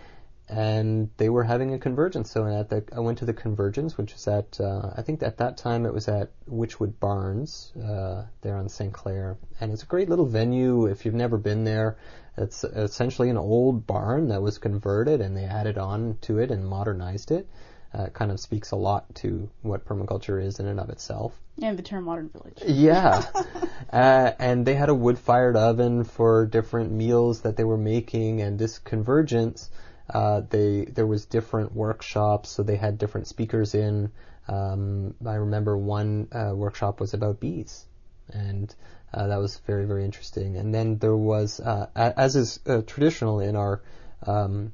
[0.51, 2.29] and they were having a convergence.
[2.29, 5.37] So at the, I went to the convergence, which is at uh, I think at
[5.37, 8.91] that time it was at Wychwood Barns uh, there on St.
[8.93, 10.87] Clair, and it's a great little venue.
[10.87, 11.97] If you've never been there,
[12.37, 16.67] it's essentially an old barn that was converted, and they added on to it and
[16.67, 17.47] modernized it.
[17.93, 21.37] Uh, kind of speaks a lot to what permaculture is in and of itself.
[21.61, 22.57] And the term modern village.
[22.65, 23.25] Yeah.
[23.91, 28.41] uh, and they had a wood fired oven for different meals that they were making,
[28.41, 29.69] and this convergence
[30.13, 34.11] uh, they there was different workshops, so they had different speakers in.
[34.47, 37.85] Um, I remember one uh, workshop was about bees,
[38.29, 38.73] and
[39.13, 40.57] uh, that was very very interesting.
[40.57, 43.81] And then there was, uh, as is uh, traditional in our
[44.25, 44.73] um,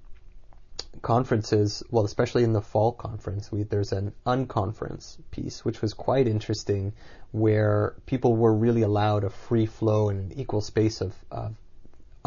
[1.02, 6.28] conferences, well, especially in the fall conference, we, there's an unconference piece, which was quite
[6.28, 6.93] interesting,
[7.32, 11.56] where people were really allowed a free flow and an equal space of, of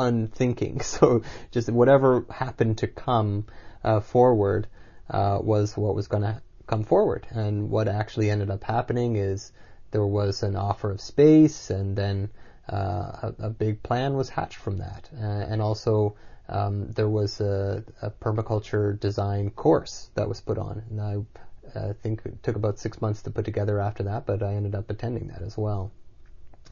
[0.00, 0.80] unthinking.
[0.84, 3.46] So just whatever happened to come
[3.84, 4.66] uh, forward
[5.08, 7.26] uh, was what was going to come forward.
[7.30, 9.52] And what actually ended up happening is
[9.90, 12.30] there was an offer of space, and then
[12.72, 12.76] uh,
[13.22, 15.10] a, a, big plan was hatched from that.
[15.20, 16.14] Uh, and also
[16.48, 20.82] um, there was a, a, permaculture design course that was put on.
[20.90, 24.42] And I, I think it took about six months to put together after that, but
[24.42, 25.90] I ended up attending that as well.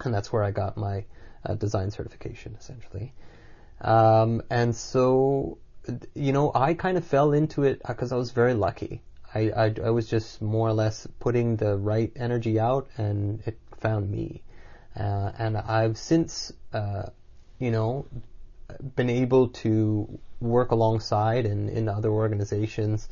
[0.04, 1.04] And that's where I got my
[1.44, 3.12] uh, design certification, essentially.
[3.80, 5.58] Um, and so,
[6.14, 9.02] you know, I kind of fell into it because I was very lucky.
[9.34, 13.58] I, I, I, was just more or less putting the right energy out, and it
[13.78, 14.42] found me.
[14.98, 17.10] Uh, and I've since, uh,
[17.58, 18.06] you know,
[18.96, 23.08] been able to work alongside in, in other organizations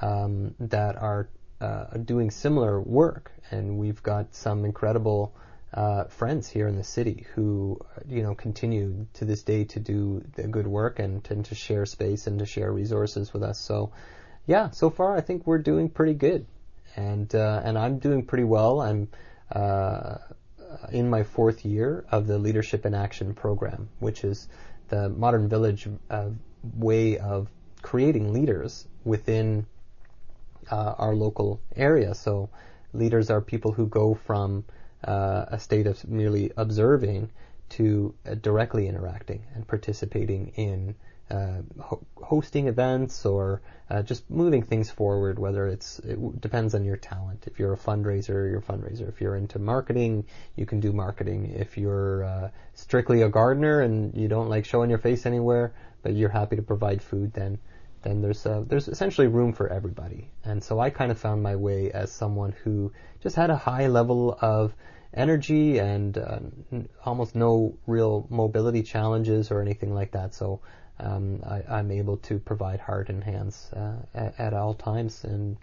[0.00, 1.28] um, that are
[1.60, 5.34] uh, doing similar work, and we've got some incredible
[5.74, 7.78] uh, friends here in the city who,
[8.08, 11.84] you know, continue to this day to do the good work and, and to share
[11.84, 13.58] space and to share resources with us.
[13.60, 13.92] So,
[14.46, 16.46] yeah, so far I think we're doing pretty good,
[16.96, 18.80] and uh, and I'm doing pretty well.
[18.80, 19.08] I'm
[19.52, 20.16] uh,
[20.90, 24.48] in my fourth year of the Leadership in Action program, which is
[24.88, 26.30] the Modern Village uh,
[26.76, 27.48] way of
[27.82, 29.66] creating leaders within
[30.70, 32.14] uh, our local area.
[32.14, 32.48] So,
[32.94, 34.64] leaders are people who go from
[35.04, 37.30] uh, a state of merely observing
[37.70, 40.94] to uh, directly interacting and participating in
[41.30, 46.74] uh, ho- hosting events or uh, just moving things forward, whether it's, it w- depends
[46.74, 47.44] on your talent.
[47.46, 49.08] If you're a fundraiser, you're a fundraiser.
[49.08, 50.24] If you're into marketing,
[50.56, 51.54] you can do marketing.
[51.54, 56.14] If you're uh, strictly a gardener and you don't like showing your face anywhere, but
[56.14, 57.58] you're happy to provide food, then
[58.02, 60.30] then there's uh, there's essentially room for everybody.
[60.44, 63.88] And so I kind of found my way as someone who just had a high
[63.88, 64.74] level of
[65.14, 66.38] energy and uh,
[67.04, 70.34] almost no real mobility challenges or anything like that.
[70.34, 70.60] So
[71.00, 75.56] um, I, am able to provide heart and hands uh, at, at, all times, and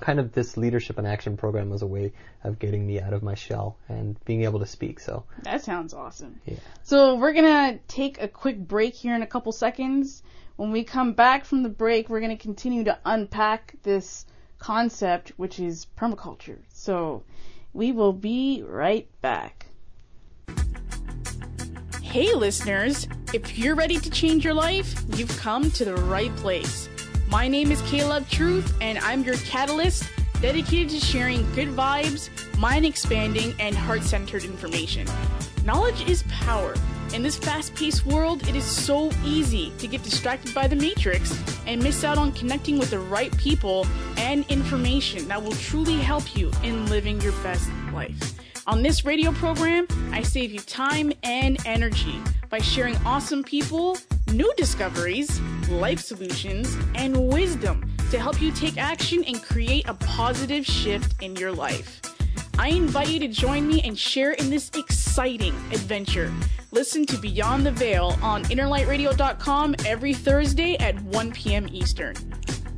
[0.00, 2.12] kind of this leadership and action program was a way
[2.44, 5.00] of getting me out of my shell and being able to speak.
[5.00, 6.40] So That sounds awesome.
[6.44, 6.56] yeah.
[6.82, 10.22] So we're gonna take a quick break here in a couple seconds.
[10.58, 14.26] When we come back from the break, we're gonna continue to unpack this
[14.58, 16.58] concept, which is permaculture.
[16.72, 17.22] So
[17.72, 19.66] we will be right back.
[22.02, 26.88] Hey listeners, if you're ready to change your life, you've come to the right place.
[27.28, 30.10] My name is Caleb Truth, and I'm your catalyst
[30.42, 35.06] dedicated to sharing good vibes, mind expanding, and heart centered information.
[35.64, 36.74] Knowledge is power.
[37.14, 41.36] In this fast paced world, it is so easy to get distracted by the matrix
[41.66, 43.86] and miss out on connecting with the right people
[44.18, 48.34] and information that will truly help you in living your best life.
[48.66, 53.96] On this radio program, I save you time and energy by sharing awesome people,
[54.30, 55.40] new discoveries,
[55.70, 61.34] life solutions, and wisdom to help you take action and create a positive shift in
[61.36, 62.02] your life.
[62.60, 66.32] I invite you to join me and share in this exciting adventure.
[66.72, 71.68] Listen to Beyond the Veil on innerlightradio.com every Thursday at 1 p.m.
[71.70, 72.16] Eastern.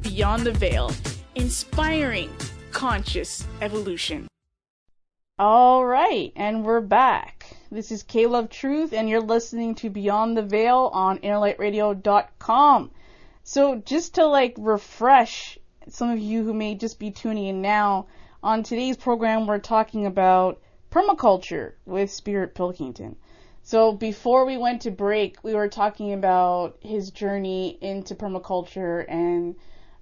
[0.02, 0.92] Beyond the Veil,
[1.34, 2.30] inspiring
[2.72, 4.28] conscious evolution.
[5.38, 7.56] All right, and we're back.
[7.72, 12.90] This is Caleb Truth, and you're listening to Beyond the Veil on innerlightradio.com.
[13.44, 18.06] So, just to like refresh some of you who may just be tuning in now,
[18.42, 23.16] on today's program, we're talking about permaculture with Spirit Pilkington.
[23.62, 29.56] So, before we went to break, we were talking about his journey into permaculture and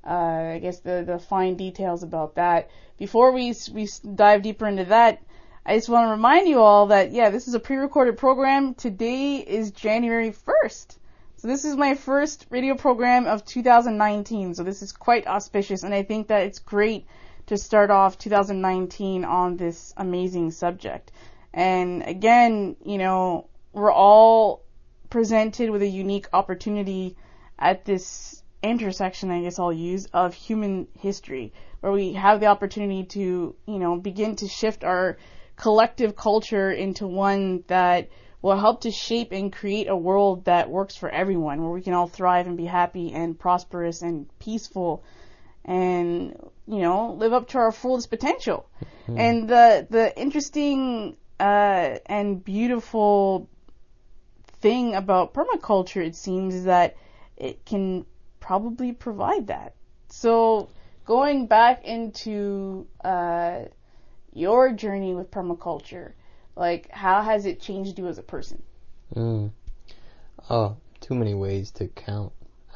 [0.06, 2.70] uh, I guess the, the fine details about that.
[2.96, 5.20] Before we, we dive deeper into that,
[5.66, 8.74] I just want to remind you all that, yeah, this is a pre-recorded program.
[8.74, 10.96] Today is January 1st.
[11.36, 14.54] So this is my first radio program of 2019.
[14.54, 17.06] So this is quite auspicious and I think that it's great
[17.48, 21.10] to start off 2019 on this amazing subject.
[21.52, 24.64] And again, you know, we're all
[25.10, 27.16] presented with a unique opportunity
[27.58, 33.04] at this intersection, I guess I'll use, of human history, where we have the opportunity
[33.04, 35.16] to, you know, begin to shift our
[35.56, 38.10] collective culture into one that
[38.42, 41.94] will help to shape and create a world that works for everyone, where we can
[41.94, 45.02] all thrive and be happy and prosperous and peaceful
[45.64, 46.36] and,
[46.68, 48.68] you know, live up to our fullest potential.
[48.80, 49.18] Mm-hmm.
[49.18, 53.48] And the, the interesting, uh, and beautiful
[54.60, 56.96] thing about permaculture, it seems, is that
[57.36, 58.04] it can
[58.40, 59.74] probably provide that.
[60.08, 60.68] So
[61.04, 63.64] going back into uh,
[64.32, 66.12] your journey with permaculture,
[66.56, 68.62] like how has it changed you as a person?
[69.14, 69.50] Mm.
[70.50, 72.32] Oh, too many ways to count.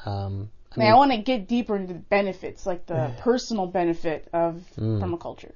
[0.06, 4.28] Um, I, mean, I want to get deeper into the benefits, like the personal benefit
[4.32, 5.00] of mm.
[5.00, 5.52] permaculture.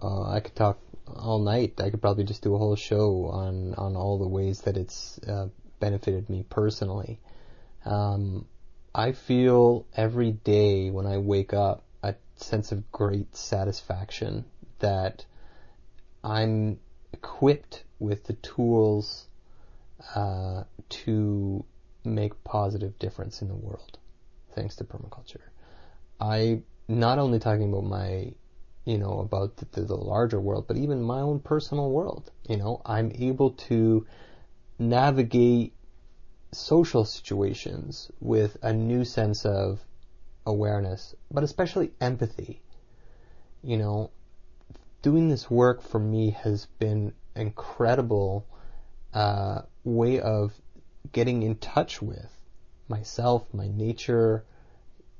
[0.00, 1.80] Uh, I could talk all night.
[1.80, 5.18] I could probably just do a whole show on on all the ways that it's
[5.20, 5.48] uh,
[5.80, 7.18] benefited me personally.
[7.84, 8.46] Um,
[8.94, 14.44] I feel every day when I wake up a sense of great satisfaction
[14.80, 15.24] that
[16.22, 16.78] I'm
[17.12, 19.26] equipped with the tools
[20.14, 21.64] uh, to
[22.04, 23.98] make positive difference in the world,
[24.54, 25.40] thanks to permaculture.
[26.20, 28.32] I not only talking about my,
[28.84, 32.30] you know, about the, the, larger world, but even my own personal world.
[32.48, 34.06] You know, I'm able to
[34.78, 35.74] navigate
[36.52, 39.80] social situations with a new sense of
[40.44, 42.60] awareness, but especially empathy.
[43.62, 44.10] You know,
[45.02, 48.46] doing this work for me has been incredible
[49.14, 50.52] uh, way of
[51.12, 52.30] getting in touch with
[52.88, 54.44] myself, my nature,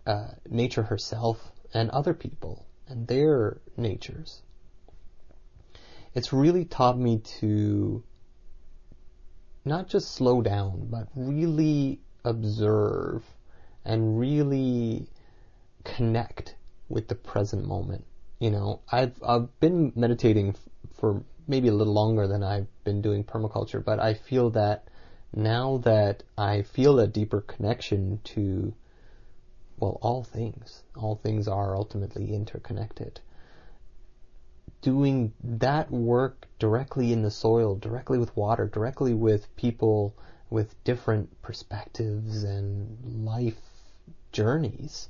[0.07, 4.43] uh, nature herself, and other people and their natures.
[6.15, 8.03] It's really taught me to
[9.65, 13.25] not just slow down, but really observe
[13.85, 15.09] and really
[15.85, 16.57] connect
[16.89, 18.05] with the present moment.
[18.39, 23.01] You know, I've I've been meditating f- for maybe a little longer than I've been
[23.01, 24.89] doing permaculture, but I feel that
[25.35, 28.75] now that I feel a deeper connection to
[29.79, 30.83] well, all things.
[30.95, 33.21] All things are ultimately interconnected
[34.83, 40.15] doing that work directly in the soil, directly with water, directly with people
[40.51, 43.57] with different perspectives and life
[44.33, 45.09] journeys,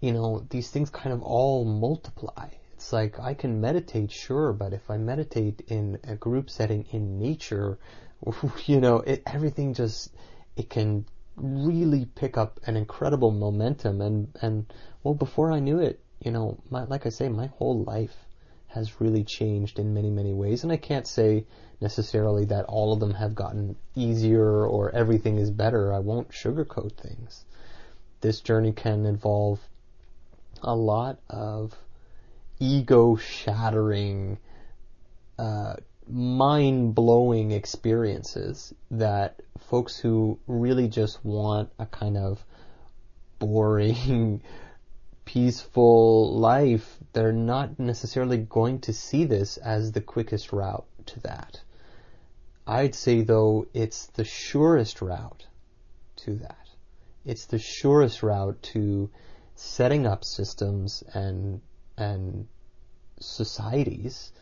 [0.00, 2.48] you know, these things kind of all multiply.
[2.74, 7.18] It's like I can meditate, sure, but if I meditate in a group setting in
[7.18, 7.78] nature,
[8.66, 10.12] you know, it, everything just,
[10.56, 11.06] it can
[11.36, 16.58] really pick up an incredible momentum and, and, well, before I knew it, you know,
[16.70, 18.16] my, like I say, my whole life
[18.68, 20.64] has really changed in many, many ways.
[20.64, 21.46] And I can't say
[21.80, 25.92] necessarily that all of them have gotten easier or everything is better.
[25.92, 27.44] I won't sugarcoat things.
[28.20, 29.60] This journey can involve
[30.62, 31.76] a lot of
[32.58, 34.38] ego shattering,
[35.38, 35.74] uh,
[36.08, 42.44] mind blowing experiences that folks who really just want a kind of
[43.38, 44.42] boring,
[45.24, 51.60] peaceful life, they're not necessarily going to see this as the quickest route to that.
[52.66, 55.46] I'd say though it's the surest route
[56.16, 56.68] to that.
[57.24, 59.10] It's the surest route to
[59.54, 61.60] setting up systems and
[61.96, 62.48] and
[63.20, 64.32] societies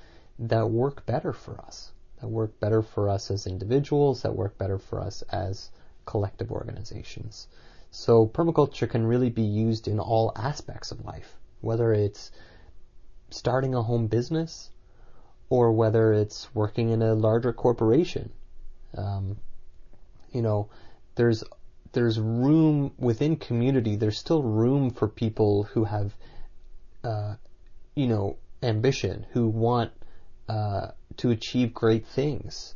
[0.49, 4.79] that work better for us, that work better for us as individuals, that work better
[4.79, 5.71] for us as
[6.05, 7.47] collective organizations.
[7.91, 12.33] So permaculture can really be used in all aspects of life, whether it's
[13.31, 14.71] starting a home business
[15.49, 18.33] or whether it's working in a larger corporation.
[18.97, 19.37] Um,
[20.33, 20.69] you know,
[21.15, 21.45] there's
[21.93, 23.97] there's room within community.
[23.97, 26.17] There's still room for people who have,
[27.05, 27.35] uh,
[27.95, 29.93] you know, ambition, who want
[30.49, 30.89] uh,
[31.19, 32.75] to achieve great things.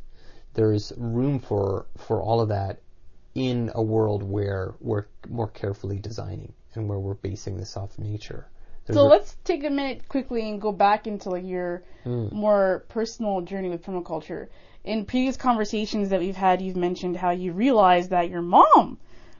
[0.53, 2.79] There's room for for all of that
[3.35, 8.47] in a world where we're more carefully designing and where we're basing this off nature.
[8.85, 12.31] There's so let's take a minute quickly and go back into like your mm.
[12.31, 14.47] more personal journey with permaculture.
[14.83, 18.97] In previous conversations that we've had, you've mentioned how you realized that your mom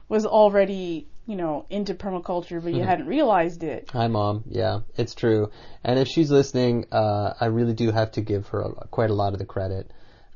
[0.08, 3.90] was already, you know, into permaculture, but you hadn't realized it.
[3.92, 4.44] Hi, mom.
[4.48, 5.50] Yeah, it's true.
[5.84, 9.14] And if she's listening, uh, I really do have to give her a, quite a
[9.14, 9.90] lot of the credit.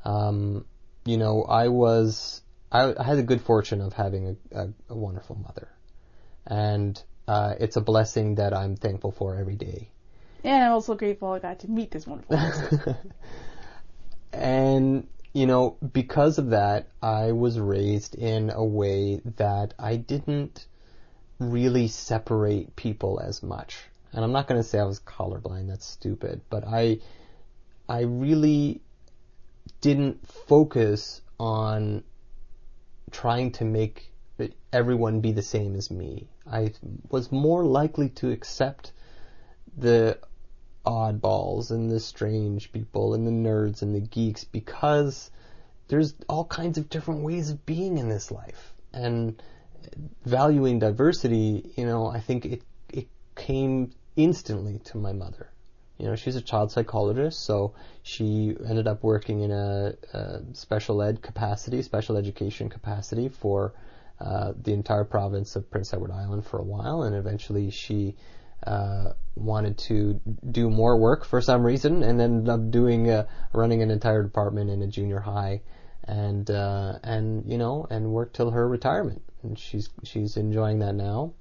[0.05, 0.65] Um,
[1.03, 4.95] you know, I was I, I had the good fortune of having a, a, a
[4.95, 5.67] wonderful mother,
[6.45, 9.89] and uh, it's a blessing that I'm thankful for every day.
[10.43, 13.13] And I'm also grateful I got to meet this wonderful person.
[14.31, 20.67] and you know, because of that, I was raised in a way that I didn't
[21.39, 23.77] really separate people as much.
[24.11, 26.99] And I'm not going to say I was colorblind, that's stupid, but I
[27.89, 28.81] I really
[29.81, 32.03] didn't focus on
[33.11, 34.11] trying to make
[34.71, 36.27] everyone be the same as me.
[36.49, 36.73] I
[37.09, 38.91] was more likely to accept
[39.77, 40.17] the
[40.85, 45.31] oddballs and the strange people and the nerds and the geeks because
[45.87, 48.73] there's all kinds of different ways of being in this life.
[48.91, 49.41] And
[50.25, 55.49] valuing diversity, you know, I think it, it came instantly to my mother.
[55.97, 61.01] You know, she's a child psychologist, so she ended up working in a, a special
[61.01, 63.73] ed capacity, special education capacity for
[64.19, 68.15] uh, the entire province of Prince Edward Island for a while, and eventually she
[68.65, 70.19] uh, wanted to
[70.51, 74.69] do more work for some reason, and ended up doing uh, running an entire department
[74.69, 75.61] in a junior high,
[76.05, 80.93] and uh, and you know, and worked till her retirement, and she's she's enjoying that
[80.93, 81.33] now.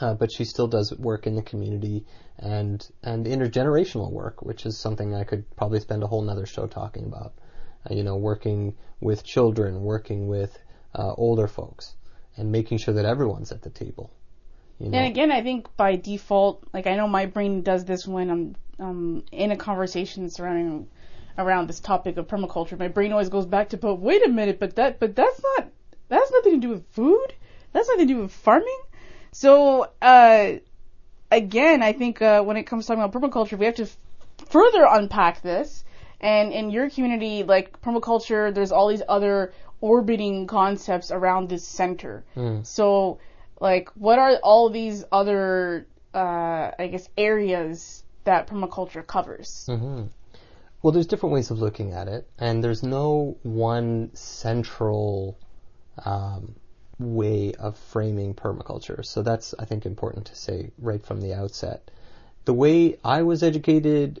[0.00, 2.04] Uh, but she still does work in the community
[2.38, 6.66] and and intergenerational work, which is something I could probably spend a whole nother show
[6.66, 7.32] talking about.
[7.88, 10.58] Uh, you know, working with children, working with
[10.94, 11.94] uh, older folks,
[12.36, 14.10] and making sure that everyone's at the table.
[14.78, 14.98] You know?
[14.98, 18.56] And again, I think by default, like I know my brain does this when I'm
[18.78, 20.88] um, in a conversation surrounding
[21.38, 22.78] around this topic of permaculture.
[22.78, 25.68] My brain always goes back to, but wait a minute, but that, but that's not,
[26.08, 27.34] that has nothing to do with food.
[27.72, 28.80] That's nothing to do with farming.
[29.32, 30.52] So, uh,
[31.30, 33.96] again, I think uh, when it comes to talking about permaculture, we have to f-
[34.48, 35.84] further unpack this.
[36.20, 42.24] And in your community, like permaculture, there's all these other orbiting concepts around this center.
[42.36, 42.64] Mm.
[42.64, 43.18] So,
[43.60, 49.66] like, what are all these other, uh, I guess, areas that permaculture covers?
[49.68, 50.04] Mm-hmm.
[50.80, 55.38] Well, there's different ways of looking at it, and there's no one central
[56.04, 56.54] um,
[56.98, 59.04] way of framing permaculture.
[59.04, 61.90] So that's, I think, important to say right from the outset.
[62.44, 64.20] The way I was educated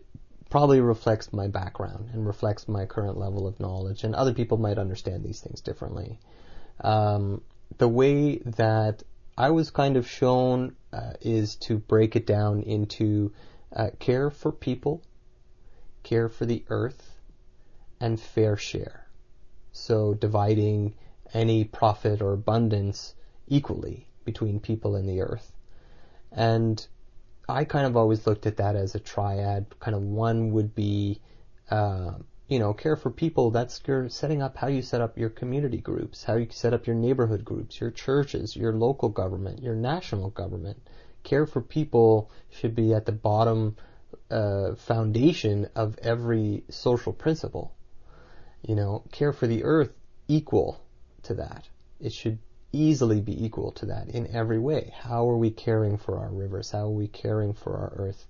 [0.50, 4.78] probably reflects my background and reflects my current level of knowledge, and other people might
[4.78, 6.18] understand these things differently.
[6.80, 7.42] Um,
[7.78, 9.02] the way that
[9.36, 13.32] I was kind of shown uh, is to break it down into
[13.74, 15.02] uh, care for people,
[16.02, 17.10] care for the earth,
[18.00, 19.06] and fair share.
[19.72, 20.94] So dividing
[21.32, 23.14] any profit or abundance
[23.48, 25.52] equally between people and the earth.
[26.32, 26.84] And
[27.48, 29.66] I kind of always looked at that as a triad.
[29.80, 31.20] Kind of one would be,
[31.70, 32.12] uh,
[32.48, 33.50] you know, care for people.
[33.50, 36.86] That's your setting up how you set up your community groups, how you set up
[36.86, 40.80] your neighborhood groups, your churches, your local government, your national government.
[41.22, 43.76] care for people should be at the bottom
[44.30, 47.74] uh, foundation of every social principle.
[48.62, 49.92] You know, care for the earth
[50.28, 50.83] equal
[51.24, 51.64] to that.
[52.00, 52.38] It should
[52.72, 54.92] easily be equal to that in every way.
[54.98, 56.70] How are we caring for our rivers?
[56.70, 58.26] How are we caring for our earth?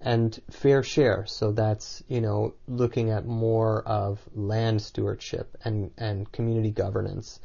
[0.00, 1.24] And fair share.
[1.26, 7.40] So that's, you know, looking at more of land stewardship and, and community governance.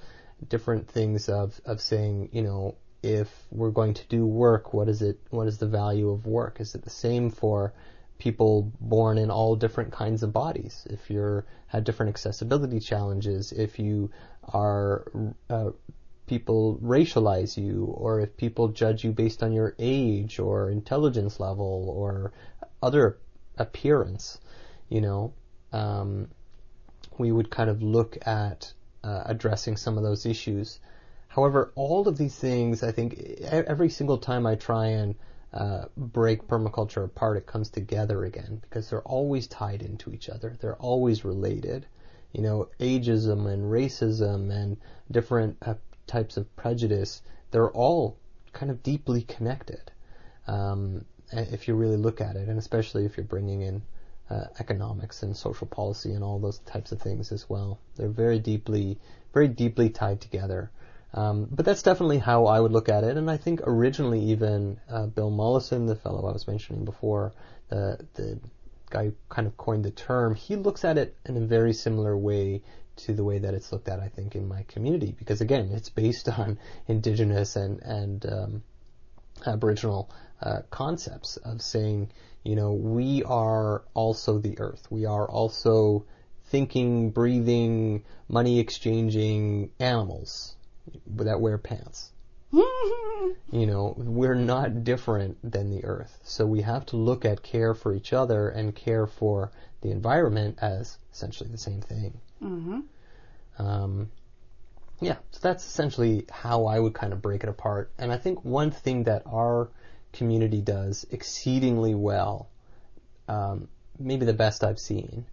[0.47, 5.01] Different things of, of saying, you know, if we're going to do work, what is
[5.01, 6.59] it, what is the value of work?
[6.59, 7.73] Is it the same for
[8.17, 10.85] people born in all different kinds of bodies?
[10.89, 14.11] If you're, had different accessibility challenges, if you
[14.53, 15.11] are,
[15.49, 15.71] uh,
[16.27, 21.93] people racialize you or if people judge you based on your age or intelligence level
[21.95, 22.31] or
[22.83, 23.17] other
[23.57, 24.39] appearance,
[24.89, 25.33] you know,
[25.73, 26.27] um,
[27.17, 28.71] we would kind of look at
[29.03, 30.79] uh, addressing some of those issues.
[31.27, 35.15] However, all of these things, I think, every single time I try and
[35.53, 40.57] uh, break permaculture apart, it comes together again because they're always tied into each other.
[40.59, 41.85] They're always related.
[42.31, 44.77] You know, ageism and racism and
[45.09, 45.75] different uh,
[46.05, 47.21] types of prejudice,
[47.51, 48.17] they're all
[48.53, 49.91] kind of deeply connected.
[50.47, 53.81] Um, if you really look at it, and especially if you're bringing in
[54.29, 58.39] uh, economics and social policy and all those types of things as well, they're very
[58.39, 58.99] deeply,
[59.33, 60.71] very deeply tied together.
[61.13, 64.79] Um, but that's definitely how I would look at it, and I think originally even
[64.89, 67.33] uh, Bill Mollison, the fellow I was mentioning before,
[67.69, 68.39] the the
[68.89, 72.61] guy kind of coined the term, he looks at it in a very similar way
[72.97, 75.89] to the way that it's looked at, I think, in my community, because again, it's
[75.89, 78.63] based on indigenous and and um,
[79.45, 80.09] Aboriginal
[80.41, 82.11] uh, concepts of saying,
[82.43, 84.87] you know, we are also the earth.
[84.89, 86.05] We are also
[86.45, 90.55] thinking, breathing, money exchanging animals
[91.07, 92.11] that wear pants.
[92.51, 96.19] you know, we're not different than the earth.
[96.23, 100.57] So we have to look at care for each other and care for the environment
[100.61, 102.19] as essentially the same thing.
[102.41, 102.79] Mm-hmm.
[103.59, 104.09] Um,
[105.01, 107.91] yeah, so that's essentially how I would kind of break it apart.
[107.97, 109.69] And I think one thing that our
[110.11, 112.49] community does exceedingly well,
[113.27, 115.25] um, maybe the best I've seen,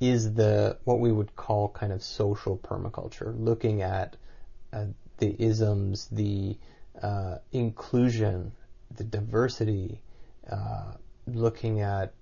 [0.00, 4.16] is the what we would call kind of social permaculture, looking at
[4.72, 4.86] uh,
[5.22, 6.56] the isms, the
[7.02, 8.52] uh, inclusion,
[8.96, 10.00] the diversity,
[10.50, 10.92] uh,
[11.26, 12.12] looking at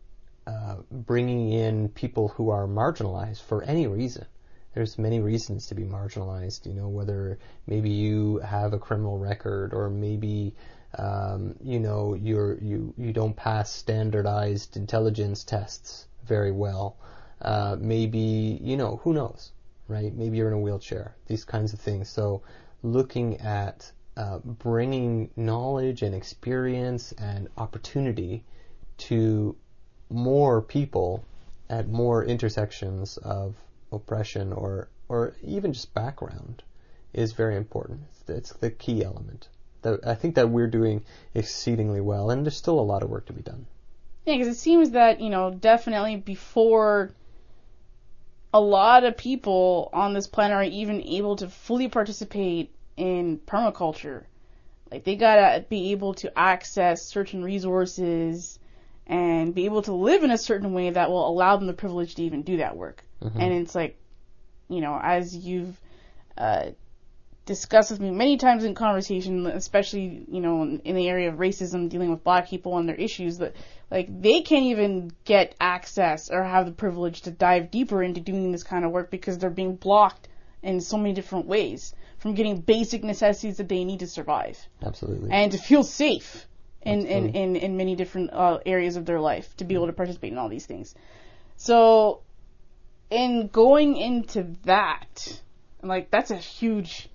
[0.47, 4.27] uh, bringing in people who are marginalized for any reason
[4.75, 6.67] there's many reasons to be marginalized.
[6.67, 10.55] You know, whether maybe you have a criminal record or maybe
[10.97, 16.97] um, you know you're you you don't pass standardized intelligence tests very well.
[17.43, 19.53] Uh, maybe you know who knows,
[19.89, 20.15] right?
[20.15, 21.17] Maybe you're in a wheelchair.
[21.27, 22.09] These kinds of things.
[22.09, 22.43] So
[22.83, 28.45] looking at uh, bringing knowledge and experience and opportunity
[28.99, 29.57] to
[30.11, 31.25] more people
[31.69, 33.55] at more intersections of
[33.93, 36.63] oppression or or even just background
[37.13, 38.01] is very important.
[38.29, 39.49] It's, the key element.
[39.83, 41.03] That I think that we're doing
[41.35, 43.67] exceedingly well, and there's still a lot of work to be done.
[44.27, 47.11] Yeah, because it seems that you know definitely before
[48.53, 54.25] a lot of people on this planet are even able to fully participate in permaculture.
[54.91, 58.59] Like they gotta be able to access certain resources
[59.07, 62.17] and be able to live in a certain way that will allow them the privilege
[62.17, 63.05] to even do that work.
[63.23, 63.41] Mm-hmm.
[63.41, 63.97] And it's like,
[64.69, 65.81] you know, as you've
[66.37, 66.71] uh,
[67.51, 71.35] discussed with me many times in conversation, especially, you know, in, in, the area of
[71.35, 73.57] racism, dealing with black people and their issues, that,
[73.91, 78.53] like, they can't even get access or have the privilege to dive deeper into doing
[78.53, 80.29] this kind of work because they're being blocked
[80.63, 84.57] in so many different ways from getting basic necessities that they need to survive.
[84.81, 85.33] Absolutely.
[85.33, 86.47] And to feel safe
[86.83, 89.93] in, in, in, in many different uh, areas of their life to be able to
[89.93, 90.95] participate in all these things.
[91.57, 92.23] So
[93.11, 95.43] in going into that,
[95.83, 97.10] like that's a huge,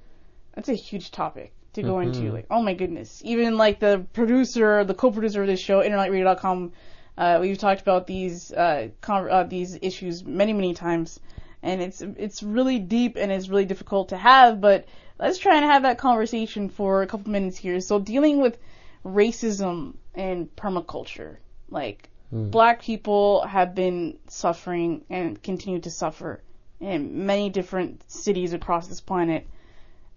[0.55, 2.13] that's a huge topic to go mm-hmm.
[2.13, 2.31] into.
[2.31, 6.71] Like, oh my goodness, even like the producer, the co-producer of this show, InnerlightRadio.com,
[7.17, 11.19] uh, we've talked about these uh, con- uh, these issues many many times,
[11.61, 14.61] and it's it's really deep and it's really difficult to have.
[14.61, 14.85] But
[15.19, 17.79] let's try and have that conversation for a couple minutes here.
[17.79, 18.57] So dealing with
[19.05, 21.37] racism and permaculture,
[21.69, 22.51] like Mm.
[22.51, 26.41] Black people have been suffering and continue to suffer
[26.79, 29.47] in many different cities across this planet.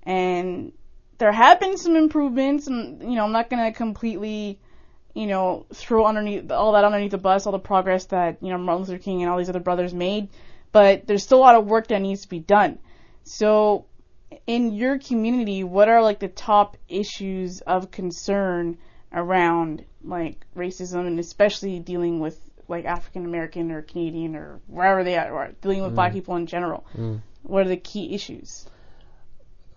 [0.09, 0.73] And
[1.19, 4.59] there have been some improvements, and you know, I'm not gonna completely,
[5.13, 8.57] you know, throw underneath all that underneath the bus, all the progress that you know
[8.57, 10.31] Martin Luther King and all these other brothers made,
[10.73, 12.79] but there's still a lot of work that needs to be done.
[13.25, 13.85] So,
[14.47, 18.79] in your community, what are like the top issues of concern
[19.13, 25.19] around like racism and especially dealing with like African American or Canadian or wherever they
[25.19, 26.15] are, or dealing with black mm.
[26.15, 26.87] people in general.
[26.97, 27.21] Mm.
[27.43, 28.67] What are the key issues?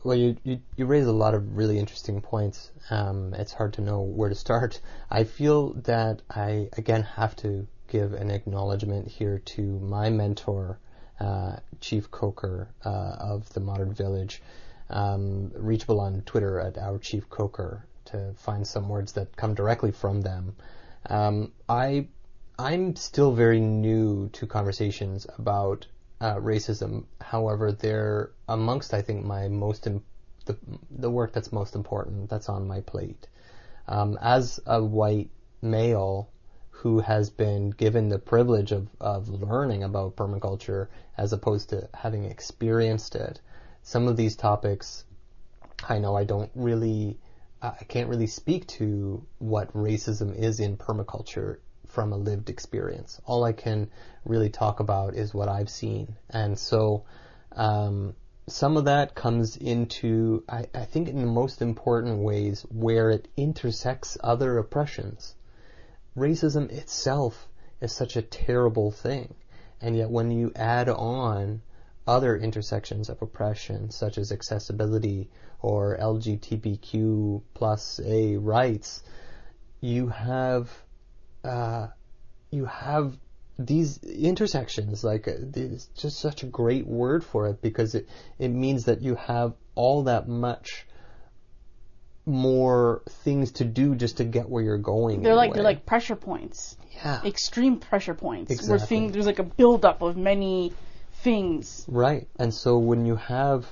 [0.03, 2.71] Well, you, you, you raise a lot of really interesting points.
[2.89, 4.81] Um, it's hard to know where to start.
[5.11, 10.79] I feel that I, again, have to give an acknowledgement here to my mentor,
[11.19, 14.41] uh, Chief Coker uh, of the Modern Village,
[14.89, 19.91] um, reachable on Twitter at our Chief Coker to find some words that come directly
[19.91, 20.55] from them.
[21.09, 22.07] Um, I
[22.57, 25.85] I'm still very new to conversations about
[26.21, 27.05] uh, racism.
[27.19, 30.03] However, they're amongst I think my most Im-
[30.45, 30.55] the
[30.89, 33.27] the work that's most important that's on my plate.
[33.87, 36.29] Um, as a white male
[36.69, 42.25] who has been given the privilege of, of learning about permaculture as opposed to having
[42.25, 43.41] experienced it,
[43.83, 45.03] some of these topics
[45.89, 47.17] I know I don't really
[47.63, 51.57] I can't really speak to what racism is in permaculture
[51.91, 53.19] from a lived experience.
[53.25, 53.89] All I can
[54.25, 56.15] really talk about is what I've seen.
[56.29, 57.03] And so,
[57.51, 58.15] um,
[58.47, 63.27] some of that comes into, I, I think in the most important ways where it
[63.37, 65.35] intersects other oppressions.
[66.17, 67.47] Racism itself
[67.79, 69.35] is such a terrible thing.
[69.79, 71.61] And yet when you add on
[72.07, 75.29] other intersections of oppression, such as accessibility
[75.61, 79.03] or LGBTQ plus A rights,
[79.79, 80.69] you have
[81.43, 81.87] uh,
[82.51, 83.17] you have
[83.57, 85.03] these intersections.
[85.03, 88.07] Like uh, it's just such a great word for it because it
[88.39, 90.85] it means that you have all that much
[92.25, 95.21] more things to do just to get where you're going.
[95.21, 98.97] They're like they're like pressure points, yeah, extreme pressure points, where Exactly.
[98.97, 100.73] things there's like a buildup of many
[101.23, 101.85] things.
[101.87, 102.27] Right.
[102.37, 103.65] And so when you have,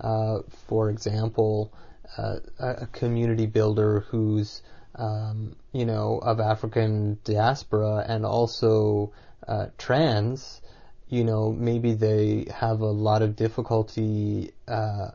[0.00, 1.72] uh, for example,
[2.16, 4.62] uh, a a community builder who's,
[4.94, 9.12] um, you know, of African diaspora and also
[9.46, 10.62] uh, trans,
[11.10, 15.10] you know, maybe they have a lot of difficulty uh,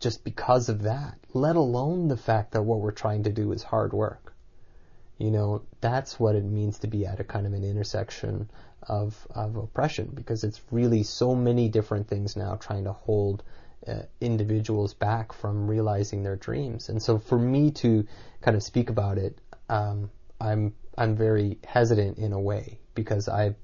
[0.00, 3.62] just because of that, let alone the fact that what we're trying to do is
[3.62, 4.34] hard work.
[5.18, 8.50] You know, that's what it means to be at a kind of an intersection
[8.82, 13.44] of, of oppression because it's really so many different things now trying to hold
[13.86, 16.88] uh, individuals back from realizing their dreams.
[16.88, 18.06] And so for me to
[18.40, 19.38] kind of speak about it,
[19.70, 20.10] um,
[20.40, 23.54] I'm, I'm very hesitant in a way because I,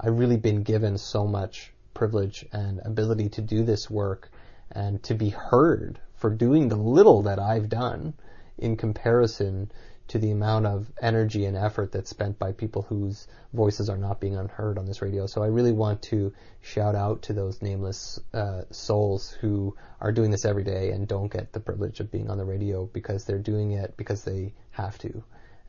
[0.00, 4.30] I've really been given so much privilege and ability to do this work
[4.72, 8.14] and to be heard for doing the little that I've done
[8.56, 9.70] in comparison
[10.08, 14.20] to the amount of energy and effort that's spent by people whose voices are not
[14.20, 15.26] being unheard on this radio.
[15.26, 16.32] So I really want to
[16.62, 21.32] shout out to those nameless uh, souls who are doing this every day and don't
[21.32, 24.98] get the privilege of being on the radio because they're doing it because they have
[24.98, 25.22] to.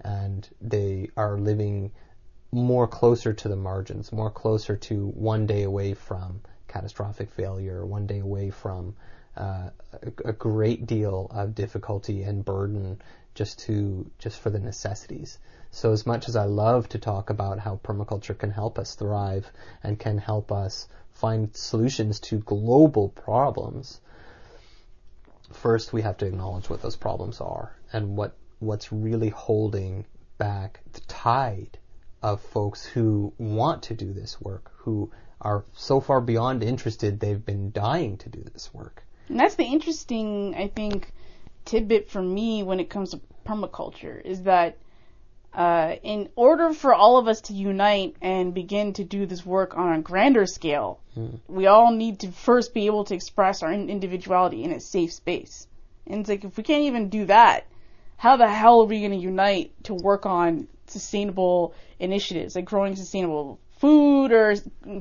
[0.04, 1.91] And they are living
[2.52, 8.08] more closer to the margins, more closer to one day away from catastrophic failure, one
[8.08, 8.95] day away from
[9.38, 13.02] uh, a, a great deal of difficulty and burden
[13.34, 15.38] just to just for the necessities.
[15.72, 19.49] So as much as I love to talk about how permaculture can help us thrive
[19.84, 24.02] and can help us find solutions to global problems,
[25.54, 30.05] first we have to acknowledge what those problems are and what what's really holding
[30.38, 31.78] back the tide
[32.22, 37.45] of folks who want to do this work, who are so far beyond interested they've
[37.45, 39.03] been dying to do this work.
[39.28, 41.12] And that's the interesting, I think,
[41.66, 44.78] tidbit for me when it comes to permaculture is that
[45.53, 49.76] uh, in order for all of us to unite and begin to do this work
[49.76, 50.99] on a grander scale,
[51.47, 55.68] we all need to first be able to express our individuality in a safe space.
[56.07, 57.66] And it's like if we can't even do that,
[58.22, 62.95] how the hell are we going to unite to work on sustainable initiatives like growing
[62.95, 64.53] sustainable food or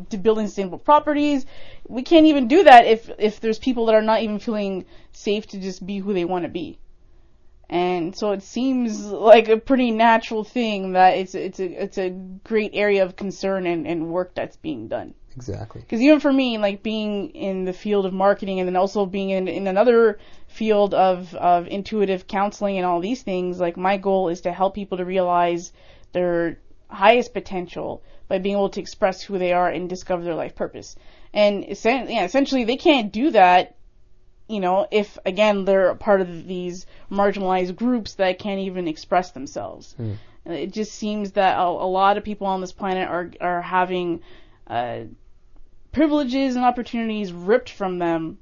[0.09, 1.45] to building sustainable properties?
[1.87, 5.47] We can't even do that if if there's people that are not even feeling safe
[5.49, 6.79] to just be who they want to be.
[7.69, 12.09] And so it seems like a pretty natural thing that it's it's a it's a
[12.09, 15.13] great area of concern and, and work that's being done.
[15.37, 15.81] Exactly.
[15.81, 19.31] Because even for me, like being in the field of marketing and then also being
[19.31, 20.19] in, in another
[20.49, 24.75] field of, of intuitive counseling and all these things, like my goal is to help
[24.75, 25.73] people to realize
[26.13, 26.59] their
[26.89, 30.97] highest potential by being able to express who they are and discover their life purpose.
[31.33, 33.77] And essen- yeah, essentially, they can't do that,
[34.49, 39.31] you know, if again they're a part of these marginalized groups that can't even express
[39.31, 39.95] themselves.
[39.97, 40.15] Hmm.
[40.47, 44.21] It just seems that a, a lot of people on this planet are are having
[44.71, 45.01] uh,
[45.93, 48.39] privileges and opportunities ripped from them,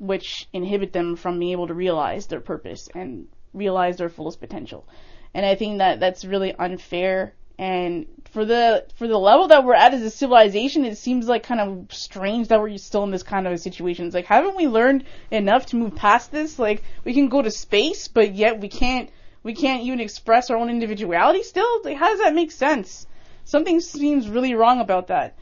[0.00, 4.88] which inhibit them from being able to realize their purpose and realize their fullest potential.
[5.34, 7.34] and I think that that's really unfair.
[7.58, 11.42] And for the for the level that we're at as a civilization, it seems like
[11.42, 14.06] kind of strange that we're still in this kind of a situation.
[14.06, 16.58] It's like, haven't we learned enough to move past this?
[16.58, 19.10] Like, we can go to space, but yet we can't
[19.42, 21.80] we can't even express our own individuality still.
[21.84, 23.06] Like, how does that make sense?
[23.44, 25.36] Something seems really wrong about that.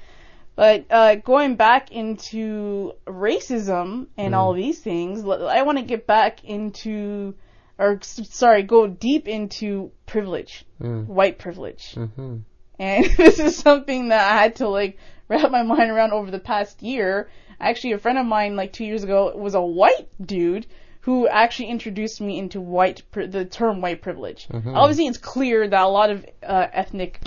[0.57, 4.37] But uh, going back into racism and Mm.
[4.37, 7.35] all these things, I want to get back into,
[7.79, 11.07] or sorry, go deep into privilege, Mm.
[11.07, 11.95] white privilege.
[11.95, 12.37] hmm
[12.79, 14.99] And this is something that I had to like
[15.29, 17.29] wrap my mind around over the past year.
[17.61, 20.67] Actually, a friend of mine like two years ago was a white dude
[21.03, 24.47] who actually introduced me into white pri- the term white privilege.
[24.49, 24.75] Mhm.
[24.77, 27.21] Obviously, it's clear that a lot of uh, ethnic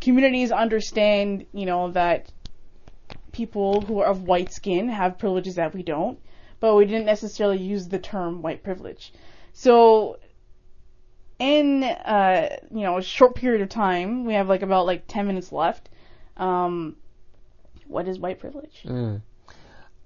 [0.00, 2.30] communities understand, you know, that
[3.34, 6.18] people who are of white skin have privileges that we don't,
[6.60, 9.12] but we didn't necessarily use the term white privilege.
[9.52, 10.18] So
[11.38, 15.26] in uh, you know a short period of time, we have like about like ten
[15.26, 15.90] minutes left.
[16.36, 16.96] Um,
[17.86, 18.82] what is white privilege?
[18.84, 19.20] Mm.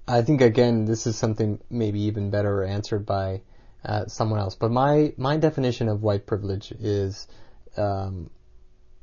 [0.06, 3.42] I think again, this is something maybe even better answered by
[3.84, 4.54] uh, someone else.
[4.54, 7.28] But my my definition of white privilege is
[7.76, 8.30] um,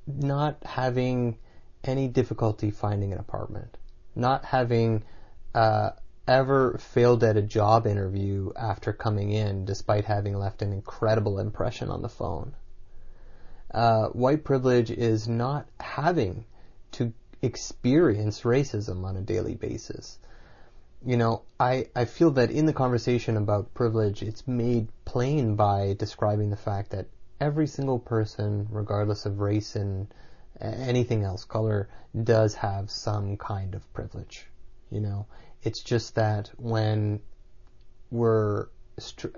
[0.08, 1.38] not having
[1.84, 3.78] any difficulty finding an apartment,
[4.16, 5.04] not having
[5.54, 5.92] uh,
[6.28, 11.90] ever failed at a job interview after coming in, despite having left an incredible impression
[11.90, 12.54] on the phone.
[13.72, 16.46] Uh, white privilege is not having
[16.92, 20.18] to experience racism on a daily basis.
[21.06, 25.94] You know, I, I feel that in the conversation about privilege, it's made plain by
[26.00, 27.08] describing the fact that
[27.40, 30.08] every single person, regardless of race and
[30.62, 31.90] anything else, color,
[32.24, 34.48] does have some kind of privilege.
[34.90, 35.28] You know,
[35.64, 37.20] it's just that when
[38.12, 38.68] we're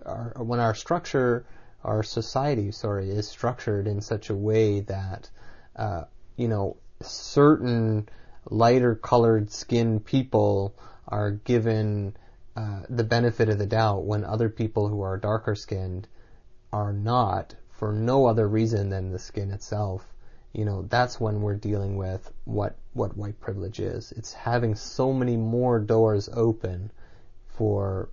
[0.05, 1.45] our, when our structure,
[1.83, 5.29] our society, sorry, is structured in such a way that,
[5.75, 6.03] uh,
[6.35, 8.07] you know, certain
[8.49, 10.75] lighter colored skinned people
[11.07, 12.15] are given
[12.55, 16.07] uh, the benefit of the doubt when other people who are darker skinned
[16.73, 20.05] are not for no other reason than the skin itself
[20.53, 24.11] you know that's when we're dealing with what what white privilege is.
[24.13, 26.91] It's having so many more doors open
[27.47, 28.09] for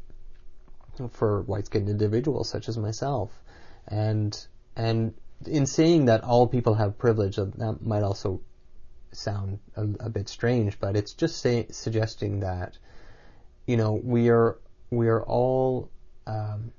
[1.10, 3.30] for white skinned individuals such as myself.
[3.88, 5.14] And and
[5.46, 8.40] in saying that all people have privilege uh, that might also
[9.12, 12.76] sound a, a bit strange but it's just say, suggesting that
[13.66, 14.58] you know we are
[14.90, 15.90] we are all
[16.26, 16.72] um,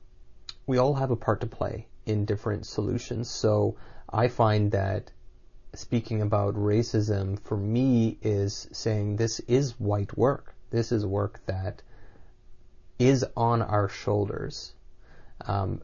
[0.67, 3.29] we all have a part to play in different solutions.
[3.29, 3.77] So
[4.09, 5.11] I find that
[5.77, 10.53] speaking about racism for me is saying this is white work.
[10.71, 11.81] This is work that
[12.99, 14.73] is on our shoulders.
[15.45, 15.81] Um,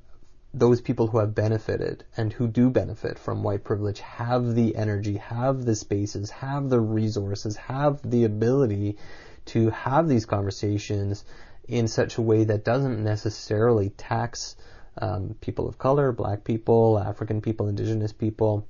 [0.54, 5.18] those people who have benefited and who do benefit from white privilege have the energy,
[5.18, 8.98] have the spaces, have the resources, have the ability
[9.46, 11.24] to have these conversations
[11.68, 14.56] in such a way that doesn't necessarily tax
[14.98, 18.68] um, people of color, black people, African people, indigenous people,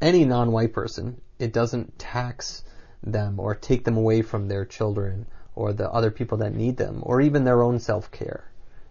[0.00, 1.20] any non-white person.
[1.38, 2.64] It doesn't tax
[3.02, 7.00] them or take them away from their children or the other people that need them
[7.02, 8.44] or even their own self-care.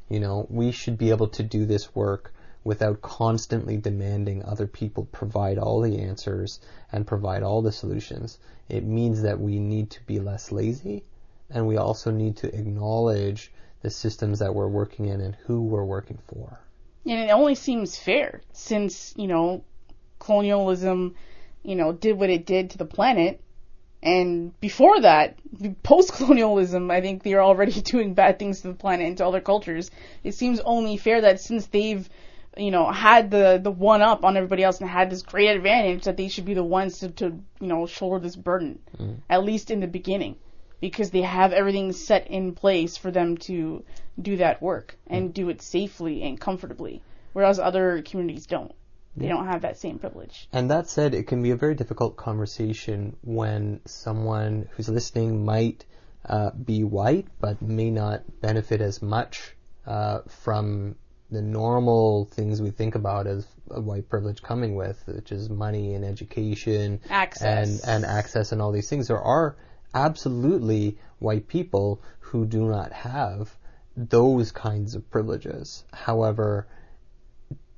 [0.10, 2.34] You know, we should be able to do this work
[2.64, 6.60] without constantly demanding other people provide all the answers
[6.92, 8.40] and provide all the solutions.
[8.70, 11.04] It means that we need to be less lazy
[11.50, 13.52] and we also need to acknowledge
[13.82, 16.60] the systems that we're working in and who we're working for.
[17.06, 19.64] And it only seems fair since, you know,
[20.26, 21.16] colonialism,
[21.64, 23.42] you know, did what it did to the planet.
[24.04, 25.38] And before that,
[25.84, 29.42] post colonialism, I think they're already doing bad things to the planet and to other
[29.42, 29.90] cultures.
[30.24, 32.08] It seems only fair that since they've,
[32.58, 36.04] you know, had the, the one up on everybody else and had this great advantage
[36.04, 37.26] that they should be the ones to, to
[37.60, 38.80] you know, shoulder this burden.
[38.98, 39.18] Mm.
[39.30, 40.36] At least in the beginning.
[40.82, 43.84] Because they have everything set in place for them to
[44.22, 47.02] do that work and do it safely and comfortably.
[47.34, 48.74] Whereas other communities don't.
[49.18, 50.48] They don't have that same privilege.
[50.52, 55.86] And that said, it can be a very difficult conversation when someone who's listening might
[56.26, 59.56] uh, be white but may not benefit as much
[59.86, 60.96] uh, from
[61.32, 65.94] the normal things we think about as a white privilege coming with, which is money
[65.94, 67.84] and education Access.
[67.84, 69.08] and, and access and all these things.
[69.08, 69.56] There are
[69.94, 73.56] absolutely white people who do not have
[73.98, 75.84] those kinds of privileges.
[75.94, 76.68] However,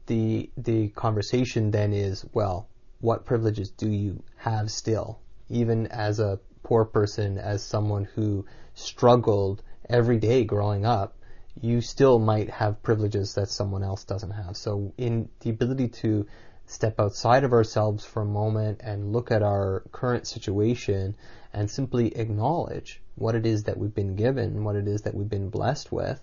[0.08, 2.68] the the conversation then is, well,
[3.00, 9.62] what privileges do you have still, even as a poor person, as someone who struggled
[9.90, 11.14] every day growing up?
[11.62, 14.56] you still might have privileges that someone else doesn't have.
[14.56, 16.28] So in the ability to
[16.66, 21.16] step outside of ourselves for a moment and look at our current situation
[21.54, 25.30] and simply acknowledge what it is that we've been given, what it is that we've
[25.30, 26.22] been blessed with,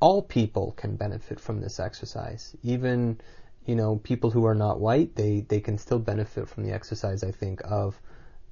[0.00, 2.56] all people can benefit from this exercise.
[2.62, 3.20] Even,
[3.66, 7.22] you know, people who are not white, they, they can still benefit from the exercise,
[7.22, 8.00] I think, of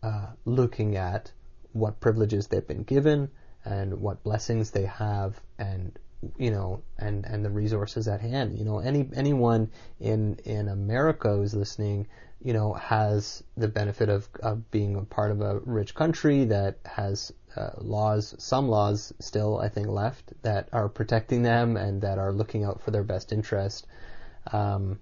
[0.03, 1.33] uh, looking at
[1.73, 3.31] what privileges they've been given
[3.65, 5.99] and what blessings they have and
[6.37, 9.71] you know and and the resources at hand you know any anyone
[10.01, 12.09] in in America who's listening
[12.43, 16.79] you know has the benefit of, of being a part of a rich country that
[16.85, 22.19] has uh, laws some laws still I think left that are protecting them and that
[22.19, 23.87] are looking out for their best interest.
[24.53, 24.99] Um,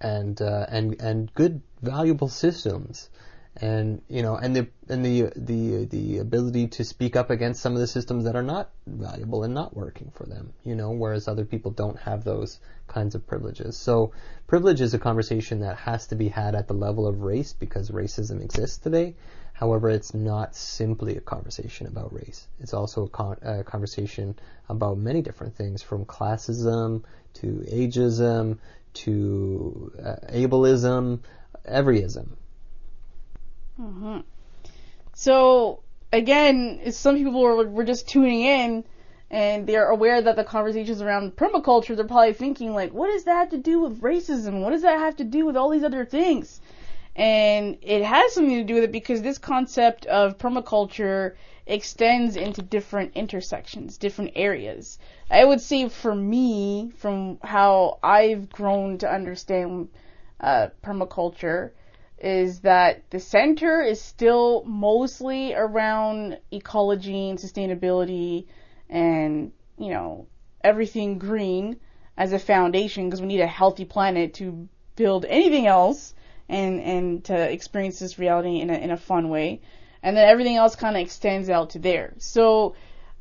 [0.00, 3.08] and uh, and and good valuable systems
[3.56, 7.72] and you know, and the and the the the ability to speak up against some
[7.74, 10.52] of the systems that are not valuable and not working for them.
[10.64, 13.76] You know, whereas other people don't have those kinds of privileges.
[13.76, 14.12] So,
[14.48, 17.90] privilege is a conversation that has to be had at the level of race because
[17.90, 19.14] racism exists today.
[19.52, 22.48] However, it's not simply a conversation about race.
[22.58, 24.36] It's also a, con- a conversation
[24.68, 28.58] about many different things, from classism to ageism
[28.94, 31.20] to uh, ableism,
[31.68, 32.30] everyism
[33.80, 34.20] Mm-hmm.
[35.14, 38.84] So again, some people were, were just tuning in
[39.30, 43.34] and they're aware that the conversations around permaculture, they're probably thinking like, what does that
[43.34, 44.62] have to do with racism?
[44.62, 46.60] What does that have to do with all these other things?
[47.16, 51.34] And it has something to do with it because this concept of permaculture
[51.66, 54.98] extends into different intersections, different areas.
[55.30, 59.88] I would say for me, from how I've grown to understand
[60.40, 61.70] uh, permaculture,
[62.24, 68.46] is that the center is still mostly around ecology and sustainability
[68.88, 70.26] and, you know,
[70.62, 71.78] everything green
[72.16, 74.66] as a foundation because we need a healthy planet to
[74.96, 76.14] build anything else
[76.48, 79.60] and, and to experience this reality in a, in a fun way.
[80.02, 82.14] And then everything else kind of extends out to there.
[82.16, 82.74] So,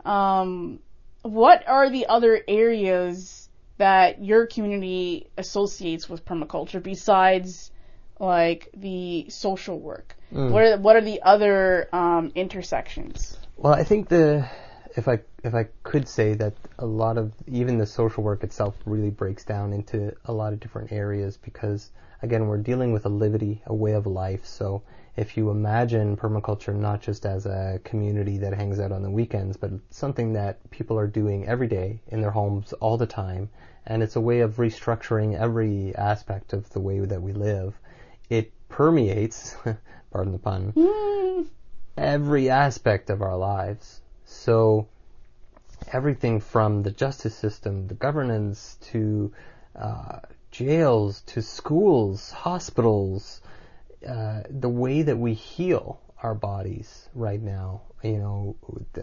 [0.05, 0.79] um,
[1.23, 7.71] what are the other areas that your community associates with permaculture besides
[8.19, 10.15] like the social work?
[10.33, 10.51] Mm.
[10.51, 13.37] What are what are the other um, intersections?
[13.57, 14.49] Well, I think the
[14.95, 18.75] if I if I could say that a lot of even the social work itself
[18.85, 21.91] really breaks down into a lot of different areas because
[22.21, 24.45] again we're dealing with a livity, a way of life.
[24.45, 24.83] So
[25.15, 29.57] if you imagine permaculture not just as a community that hangs out on the weekends,
[29.57, 33.49] but something that people are doing every day in their homes all the time,
[33.85, 37.75] and it's a way of restructuring every aspect of the way that we live
[38.33, 39.55] it permeates,
[40.11, 41.45] pardon the pun, mm.
[41.95, 44.01] every aspect of our lives.
[44.25, 44.87] So
[45.91, 49.31] everything from the justice system, the governance, to
[49.75, 50.19] uh,
[50.51, 53.41] jails, to schools, hospitals,
[54.07, 57.81] uh, the way that we heal our bodies right now.
[58.01, 58.55] You know,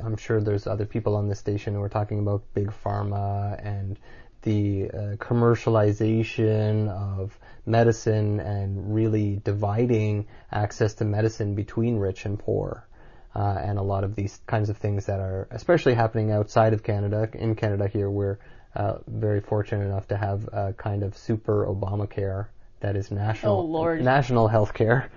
[0.03, 3.99] I'm sure there's other people on this station who are talking about big pharma and
[4.43, 12.86] the uh, commercialization of medicine and really dividing access to medicine between rich and poor.
[13.34, 16.82] Uh, and a lot of these kinds of things that are especially happening outside of
[16.82, 17.28] Canada.
[17.34, 18.38] In Canada here, we're
[18.74, 22.47] uh, very fortunate enough to have a kind of super Obamacare
[22.80, 25.11] that is national oh, national health care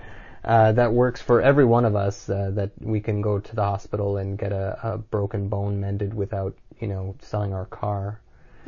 [0.44, 2.30] uh, that works for every one of us.
[2.30, 6.14] Uh, that we can go to the hospital and get a, a broken bone mended
[6.14, 8.20] without you know selling our car.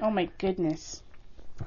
[0.02, 1.02] Oh my goodness.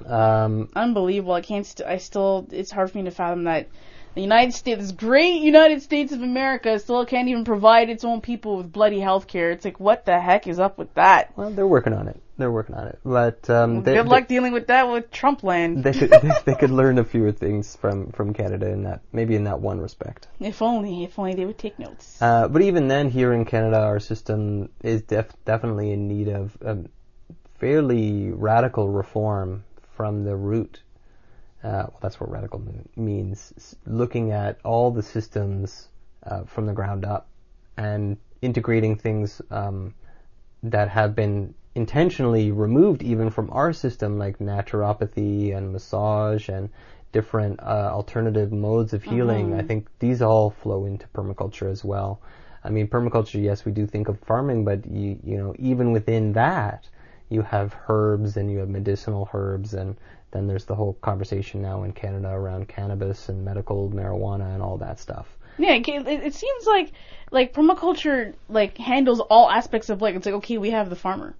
[0.05, 1.33] Um, Unbelievable.
[1.33, 1.65] I can't.
[1.65, 2.47] St- I still.
[2.51, 3.67] It's hard for me to fathom that
[4.15, 8.21] the United States, this great United States of America, still can't even provide its own
[8.21, 9.51] people with bloody health care.
[9.51, 11.31] It's like, what the heck is up with that?
[11.37, 12.21] Well, they're working on it.
[12.37, 12.99] They're working on it.
[13.03, 15.83] But um, well, they, good luck they, dealing with that with Trump land.
[15.83, 19.35] They could they, they, could learn a few things from from Canada in that maybe
[19.35, 20.27] in that one respect.
[20.39, 22.21] If only, if only they would take notes.
[22.21, 26.57] Uh, but even then, here in Canada, our system is def- definitely in need of
[26.65, 26.87] um,
[27.59, 29.63] fairly radical reform
[29.95, 30.81] from the root.
[31.61, 32.63] Uh, well, that's what radical
[32.95, 33.75] means.
[33.85, 35.89] Looking at all the systems
[36.23, 37.27] uh, from the ground up
[37.77, 39.93] and integrating things um,
[40.63, 46.69] that have been intentionally removed even from our system, like naturopathy and massage and
[47.11, 49.49] different uh, alternative modes of healing.
[49.49, 49.59] Mm-hmm.
[49.59, 52.21] I think these all flow into permaculture as well.
[52.63, 56.33] I mean, permaculture, yes, we do think of farming, but you, you know, even within
[56.33, 56.87] that,
[57.29, 59.95] you have herbs and you have medicinal herbs and
[60.31, 64.77] then there's the whole conversation now in Canada around cannabis and medical marijuana and all
[64.77, 65.27] that stuff.
[65.57, 66.91] Yeah, it, it seems like
[67.31, 71.35] like permaculture like handles all aspects of like it's like okay we have the farmer,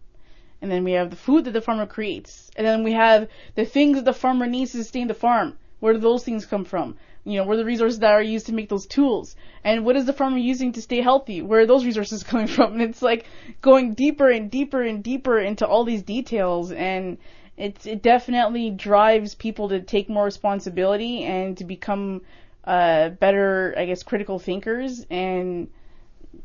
[0.61, 3.65] and then we have the food that the farmer creates, and then we have the
[3.65, 5.57] things that the farmer needs to sustain the farm.
[5.79, 6.97] Where do those things come from?
[7.25, 9.35] You know, where the resources that are used to make those tools?
[9.63, 11.41] And what is the farmer using to stay healthy?
[11.41, 12.73] Where are those resources coming from?
[12.73, 13.25] And it's like
[13.61, 17.17] going deeper and deeper and deeper into all these details and
[17.59, 22.21] it, it definitely drives people to take more responsibility and to become
[22.63, 25.69] uh, better, I guess, critical thinkers and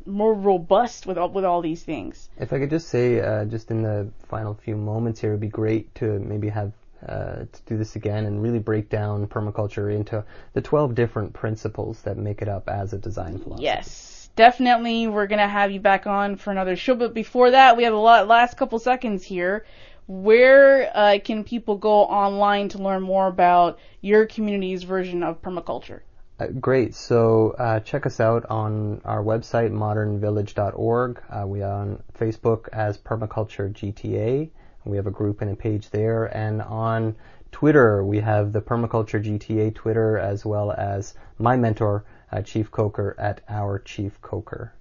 [0.05, 2.29] more robust with all, with all these things.
[2.37, 5.47] If I could just say, uh, just in the final few moments here, it'd be
[5.47, 6.73] great to maybe have
[7.07, 10.23] uh, to do this again and really break down permaculture into
[10.53, 13.63] the 12 different principles that make it up as a design philosophy.
[13.63, 15.07] Yes, definitely.
[15.07, 17.97] We're gonna have you back on for another show, but before that, we have a
[17.97, 19.65] lot last couple seconds here.
[20.07, 26.01] Where uh, can people go online to learn more about your community's version of permaculture?
[26.37, 26.93] Uh, great.
[26.93, 31.23] So uh, check us out on our website, modernvillage.org.
[31.29, 34.49] Uh, we are on Facebook as Permaculture GTA.
[34.85, 36.25] We have a group and a page there.
[36.25, 37.15] And on
[37.51, 43.15] Twitter, we have the Permaculture GTA Twitter as well as my mentor, uh, Chief Coker,
[43.17, 44.73] at our Chief Coker.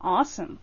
[0.00, 0.58] Awesome.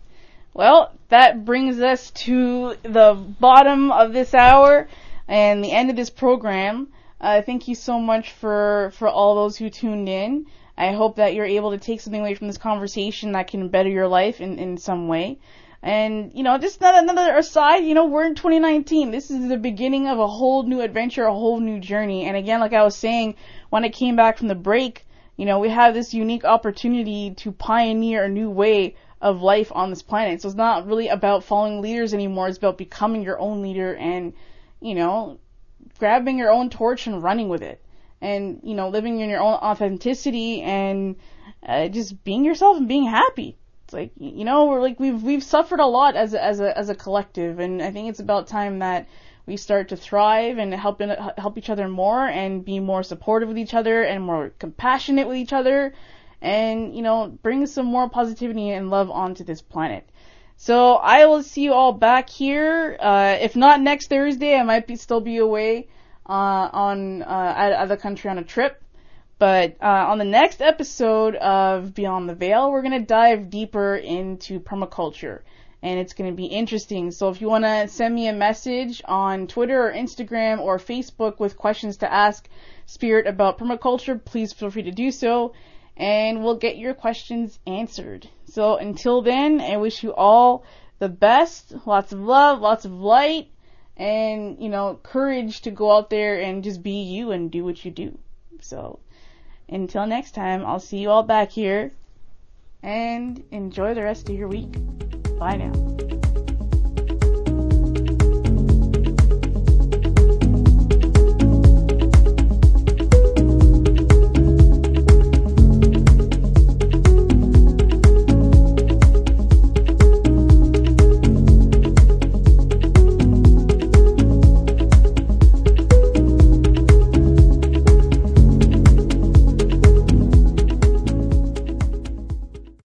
[0.54, 4.88] Well, that brings us to the bottom of this hour
[5.28, 6.90] and the end of this program.
[7.22, 10.46] Uh, thank you so much for, for all those who tuned in.
[10.78, 13.90] I hope that you're able to take something away from this conversation that can better
[13.90, 15.40] your life in, in some way.
[15.82, 19.12] And, you know, just another, another aside, you know, we're in 2019.
[19.12, 22.26] This is the beginning of a whole new adventure, a whole new journey.
[22.26, 23.36] And again, like I was saying,
[23.70, 25.06] when I came back from the break,
[25.38, 29.90] you know, we have this unique opportunity to pioneer a new way of life on
[29.90, 30.42] this planet.
[30.42, 32.50] So it's not really about following leaders anymore.
[32.50, 34.34] It's about becoming your own leader and,
[34.82, 35.40] you know,
[35.98, 37.82] grabbing your own torch and running with it,
[38.22, 41.16] and you know, living in your own authenticity and
[41.64, 43.58] uh, just being yourself and being happy.
[43.90, 46.78] It's like you know, we're like we've we've suffered a lot as a, as a
[46.78, 49.08] as a collective, and I think it's about time that
[49.48, 53.48] we start to thrive and help in, help each other more and be more supportive
[53.48, 55.96] with each other and more compassionate with each other
[56.40, 60.08] and you know bring some more positivity and love onto this planet.
[60.56, 62.96] So I will see you all back here.
[63.00, 65.88] Uh, if not next Thursday, I might be still be away
[66.28, 68.84] uh, on uh, out the country on a trip.
[69.40, 74.60] But uh, on the next episode of Beyond the Veil, we're gonna dive deeper into
[74.60, 75.40] permaculture,
[75.82, 77.10] and it's gonna be interesting.
[77.12, 81.58] So if you wanna send me a message on Twitter or Instagram or Facebook with
[81.58, 82.50] questions to ask
[82.86, 85.54] Spirit about permaculture, please feel free to do so
[85.96, 88.28] and we'll get your questions answered.
[88.46, 90.64] So until then, I wish you all
[90.98, 93.48] the best, lots of love, lots of light,
[93.96, 97.84] and, you know, courage to go out there and just be you and do what
[97.84, 98.18] you do.
[98.62, 99.00] So
[99.70, 101.92] until next time, I'll see you all back here
[102.84, 104.72] and enjoy the rest of your week.
[105.38, 106.19] Bye now.